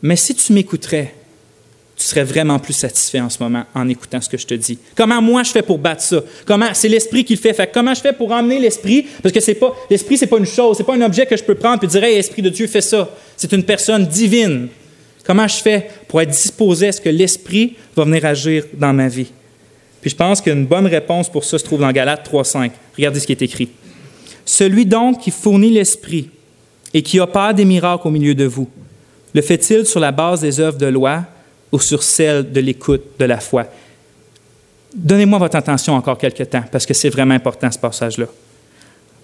[0.01, 1.13] Mais si tu m'écouterais,
[1.97, 4.77] tu serais vraiment plus satisfait en ce moment en écoutant ce que je te dis.
[4.95, 6.21] Comment moi je fais pour battre ça?
[6.45, 7.53] Comment c'est l'esprit qui le fait.
[7.53, 9.07] fait comment je fais pour emmener l'esprit?
[9.23, 11.43] Parce que c'est pas l'esprit, c'est pas une chose, c'est pas un objet que je
[11.43, 13.09] peux prendre et dire hey, esprit de Dieu fais ça.
[13.35, 14.67] C'est une personne divine.
[15.25, 19.07] Comment je fais pour être disposé à ce que l'esprit va venir agir dans ma
[19.07, 19.31] vie?
[19.99, 22.71] Puis je pense qu'une bonne réponse pour ça se trouve dans Galates 3:5.
[22.95, 23.69] Regardez ce qui est écrit.
[24.45, 26.29] Celui donc qui fournit l'esprit
[26.93, 28.69] et qui opère des miracles au milieu de vous,
[29.33, 31.25] le fait-il sur la base des œuvres de loi
[31.71, 33.65] ou sur celle de l'écoute, de la foi.
[34.95, 38.25] Donnez-moi votre attention encore quelques temps, parce que c'est vraiment important ce passage-là.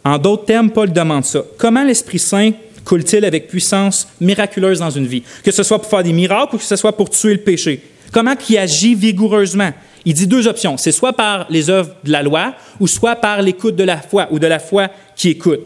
[0.04, 1.44] En d'autres termes, Paul demande ça.
[1.58, 2.52] Comment l'Esprit Saint
[2.84, 5.24] coule-t-il avec puissance miraculeuse dans une vie?
[5.44, 7.82] Que ce soit pour faire des miracles ou que ce soit pour tuer le péché.
[8.12, 9.72] Comment il agit vigoureusement?
[10.06, 10.76] Il dit deux options.
[10.78, 14.28] C'est soit par les œuvres de la loi ou soit par l'écoute de la foi
[14.32, 15.62] ou de la foi qui écoute.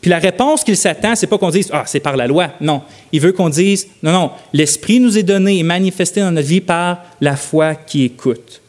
[0.00, 2.50] Puis la réponse qu'il s'attend, c'est pas qu'on dise ah c'est par la loi.
[2.60, 2.82] Non,
[3.12, 6.60] il veut qu'on dise non non, l'esprit nous est donné et manifesté dans notre vie
[6.60, 8.60] par la foi qui écoute.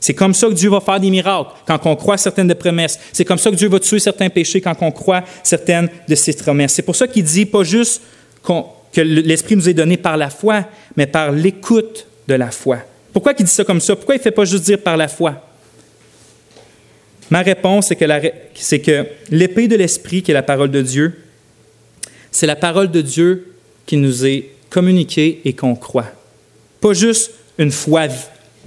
[0.00, 2.98] C'est comme ça que Dieu va faire des miracles quand on croit certaines des promesses.
[3.12, 6.34] C'est comme ça que Dieu va tuer certains péchés quand on croit certaines de ses
[6.34, 6.74] promesses.
[6.74, 8.02] C'est pour ça qu'il dit pas juste
[8.44, 10.64] que l'esprit nous est donné par la foi,
[10.96, 12.78] mais par l'écoute de la foi.
[13.12, 13.96] Pourquoi il dit ça comme ça?
[13.96, 15.47] Pourquoi il fait pas juste dire par la foi?
[17.30, 17.92] Ma réponse,
[18.54, 21.12] c'est que, l'épée de l'Esprit, qui est la parole de Dieu,
[22.30, 23.52] c'est la parole de Dieu
[23.86, 26.10] qui nous est communiquée et qu'on croit.
[26.80, 28.06] Pas juste une foi,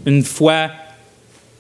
[0.05, 0.69] une foi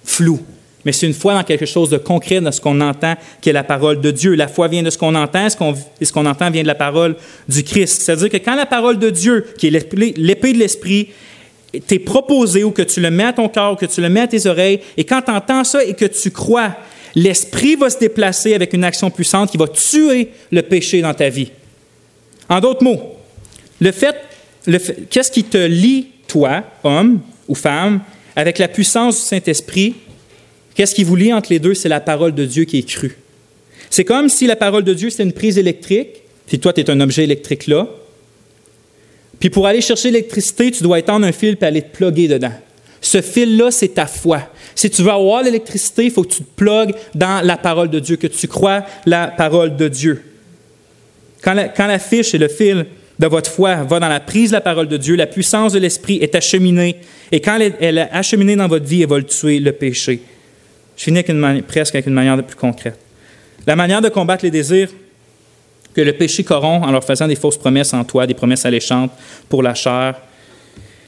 [0.03, 0.41] floue,
[0.83, 3.53] mais c'est une foi dans quelque chose de concret, dans ce qu'on entend, qui est
[3.53, 4.33] la parole de Dieu.
[4.33, 7.15] La foi vient de ce qu'on entend, et ce qu'on entend vient de la parole
[7.47, 8.01] du Christ.
[8.01, 11.09] C'est-à-dire que quand la parole de Dieu, qui est l'épée de l'Esprit,
[11.87, 14.21] t'est proposée ou que tu le mets à ton cœur ou que tu le mets
[14.21, 16.75] à tes oreilles, et quand tu entends ça et que tu crois,
[17.15, 21.29] l'Esprit va se déplacer avec une action puissante qui va tuer le péché dans ta
[21.29, 21.51] vie.
[22.49, 23.17] En d'autres mots,
[23.79, 24.15] le fait,
[25.09, 28.01] qu'est-ce qui te lie, toi, homme ou femme,
[28.35, 29.95] avec la puissance du Saint-Esprit,
[30.75, 31.73] qu'est-ce qui vous lie entre les deux?
[31.73, 33.17] C'est la parole de Dieu qui est crue.
[33.89, 36.89] C'est comme si la parole de Dieu, c'était une prise électrique, puis toi, tu es
[36.89, 37.87] un objet électrique là.
[39.39, 42.53] Puis pour aller chercher l'électricité, tu dois étendre un fil et aller te plugger dedans.
[43.01, 44.43] Ce fil-là, c'est ta foi.
[44.75, 47.99] Si tu veux avoir l'électricité, il faut que tu te plugues dans la parole de
[47.99, 50.23] Dieu, que tu crois la parole de Dieu.
[51.43, 52.85] Quand la, fiche et le fil
[53.17, 55.79] de votre foi va dans la prise de la parole de Dieu, la puissance de
[55.79, 56.97] l'Esprit est acheminée.
[57.31, 60.21] Et quand elle, est acheminée dans votre vie, elle va le tuer, le péché.
[60.95, 62.99] Je finis avec presque avec une manière de plus concrète.
[63.65, 64.89] La manière de combattre les désirs
[65.93, 69.11] que le péché corrompt en leur faisant des fausses promesses en toi, des promesses alléchantes
[69.49, 70.15] pour la chair,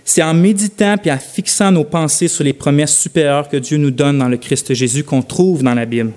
[0.05, 3.91] c'est en méditant et en fixant nos pensées sur les promesses supérieures que Dieu nous
[3.91, 6.11] donne dans le Christ Jésus qu'on trouve dans la Bible.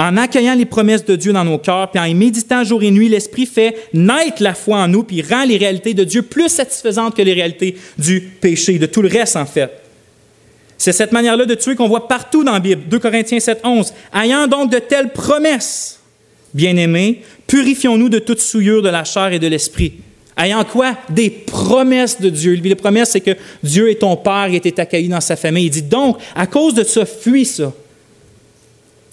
[0.00, 2.90] En accueillant les promesses de Dieu dans nos cœurs, puis en y méditant jour et
[2.90, 6.48] nuit, l'Esprit fait naître la foi en nous, puis rend les réalités de Dieu plus
[6.48, 9.70] satisfaisantes que les réalités du péché, de tout le reste en fait.
[10.76, 12.82] C'est cette manière-là de tuer qu'on voit partout dans la Bible.
[12.88, 13.92] 2 Corinthiens 7, 11.
[14.14, 15.98] Ayant donc de telles promesses,
[16.54, 19.94] bien-aimés, purifions-nous de toute souillure de la chair et de l'esprit
[20.38, 20.96] ayant quoi?
[21.10, 22.54] Des promesses de Dieu.
[22.54, 25.66] Les promesses, c'est que Dieu est ton Père et est accueilli dans sa famille.
[25.66, 27.72] Il dit donc, à cause de ça, fuis ça.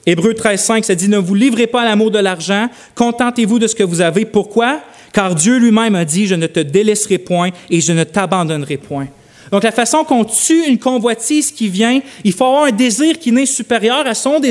[0.06, 3.66] Hébreu 13, 5, ça dit, ne vous livrez pas à l'amour de l'argent, contentez-vous de
[3.66, 4.26] ce que vous avez.
[4.26, 4.82] Pourquoi?
[5.12, 9.08] Car Dieu lui-même a dit, je ne te délaisserai point et je ne t'abandonnerai point.
[9.52, 13.32] Donc, la façon qu'on tue une convoitise qui vient, il faut avoir un désir qui
[13.32, 14.42] n'est supérieur à son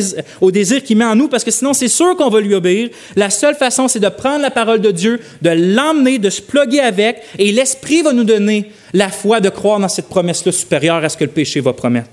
[0.41, 2.91] au désir qu'il met en nous, parce que sinon, c'est sûr qu'on va lui obéir.
[3.17, 6.81] La seule façon, c'est de prendre la parole de Dieu, de l'emmener, de se pluguer
[6.81, 11.09] avec, et l'Esprit va nous donner la foi de croire dans cette promesse-là supérieure à
[11.09, 12.09] ce que le péché va promettre.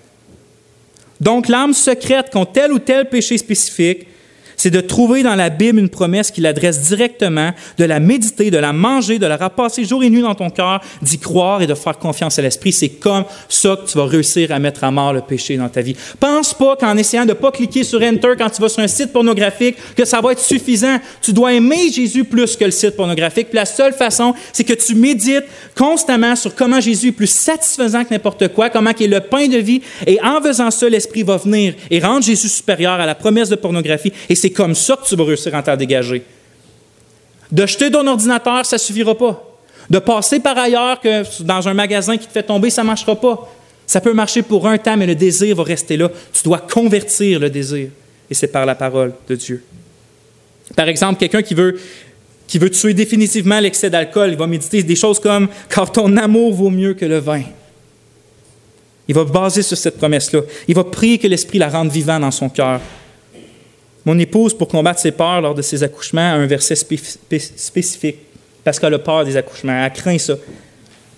[1.19, 4.07] Donc, l'âme secrète contre tel ou tel péché spécifique
[4.61, 8.59] c'est de trouver dans la Bible une promesse qui l'adresse directement, de la méditer, de
[8.59, 11.73] la manger, de la repasser jour et nuit dans ton cœur, d'y croire et de
[11.73, 12.71] faire confiance à l'Esprit.
[12.71, 15.81] C'est comme ça que tu vas réussir à mettre à mort le péché dans ta
[15.81, 15.95] vie.
[16.19, 18.87] Pense pas qu'en essayant de ne pas cliquer sur Enter quand tu vas sur un
[18.87, 20.99] site pornographique, que ça va être suffisant.
[21.23, 23.47] Tu dois aimer Jésus plus que le site pornographique.
[23.47, 25.45] Puis la seule façon, c'est que tu médites
[25.75, 29.47] constamment sur comment Jésus est plus satisfaisant que n'importe quoi, comment il est le pain
[29.47, 29.81] de vie.
[30.05, 33.55] Et en faisant ça, l'Esprit va venir et rendre Jésus supérieur à la promesse de
[33.55, 34.13] pornographie.
[34.29, 36.23] Et c'est comme ça que tu vas réussir à t'en dégager.
[37.51, 39.43] De jeter ton ordinateur, ça ne suffira pas.
[39.89, 43.15] De passer par ailleurs que dans un magasin qui te fait tomber, ça ne marchera
[43.15, 43.51] pas.
[43.85, 46.09] Ça peut marcher pour un temps, mais le désir va rester là.
[46.31, 47.89] Tu dois convertir le désir.
[48.29, 49.63] Et c'est par la parole de Dieu.
[50.77, 51.77] Par exemple, quelqu'un qui veut,
[52.47, 56.53] qui veut tuer définitivement l'excès d'alcool, il va méditer des choses comme Car ton amour
[56.53, 57.43] vaut mieux que le vin.
[59.09, 60.39] Il va baser sur cette promesse-là.
[60.69, 62.79] Il va prier que l'Esprit la rende vivante dans son cœur.
[64.05, 68.17] Mon épouse, pour combattre ses peurs lors de ses accouchements, a un verset spécifique,
[68.63, 70.35] parce qu'elle a peur des accouchements, elle craint ça.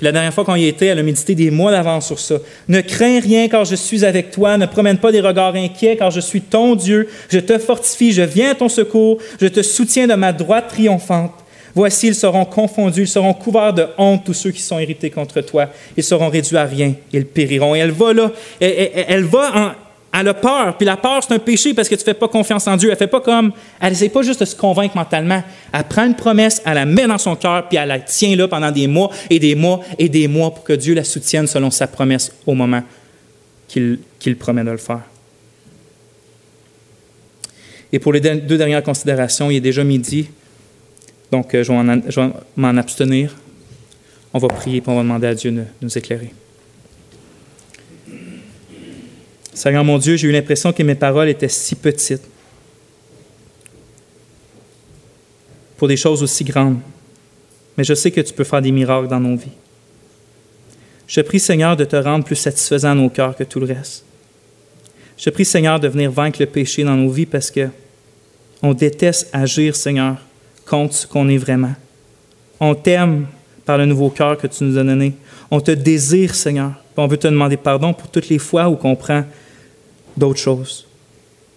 [0.02, 2.36] La dernière fois qu'on y était, elle a médité des mois d'avance sur ça.
[2.68, 6.12] Ne crains rien car je suis avec toi, ne promène pas des regards inquiets car
[6.12, 10.08] je suis ton Dieu, je te fortifie, je viens à ton secours, je te soutiens
[10.08, 11.32] de ma droite triomphante.
[11.76, 15.42] Voici, ils seront confondus, ils seront couverts de honte, tous ceux qui sont irrités contre
[15.42, 15.70] toi.
[15.96, 17.74] Ils seront réduits à rien, ils périront.
[17.74, 19.72] Et elle va là, elle va en,
[20.14, 20.78] elle a peur.
[20.78, 22.90] Puis la peur, c'est un péché parce que tu ne fais pas confiance en Dieu.
[22.92, 23.52] Elle fait pas comme.
[23.82, 25.44] Elle n'essaie pas juste de se convaincre mentalement.
[25.74, 28.48] Elle prend une promesse, elle la met dans son cœur, puis elle la tient là
[28.48, 31.72] pendant des mois et des mois et des mois pour que Dieu la soutienne selon
[31.72, 32.84] sa promesse au moment
[33.68, 35.02] qu'il promet de le faire.
[37.92, 40.28] Et pour les deux dernières considérations, il est déjà midi.
[41.32, 43.36] Donc, euh, je vais m'en abstenir.
[44.32, 46.34] On va prier et on va demander à Dieu de nous éclairer.
[49.54, 52.24] Seigneur mon Dieu, j'ai eu l'impression que mes paroles étaient si petites
[55.78, 56.80] pour des choses aussi grandes.
[57.78, 59.52] Mais je sais que tu peux faire des miracles dans nos vies.
[61.08, 64.06] Je prie, Seigneur, de te rendre plus satisfaisant à nos cœurs que tout le reste.
[65.18, 67.70] Je prie, Seigneur, de venir vaincre le péché dans nos vies parce que
[68.62, 70.18] on déteste agir, Seigneur,
[70.66, 71.74] contre ce qu'on est vraiment.
[72.60, 73.28] On t'aime
[73.66, 75.14] par le nouveau cœur que tu nous as donné.
[75.52, 76.72] On te désire, Seigneur.
[76.96, 79.26] On veut te demander pardon pour toutes les fois où on prend
[80.18, 80.88] d'autres choses.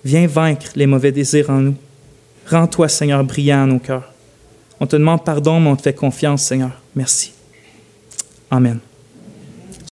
[0.04, 1.74] Viens vaincre les mauvais désirs en nous.
[2.46, 4.12] Rends-toi, Seigneur, brillant en nos cœurs.
[4.78, 6.80] On te demande pardon, mais on te fait confiance, Seigneur.
[6.94, 7.32] Merci.
[8.50, 8.78] Amen.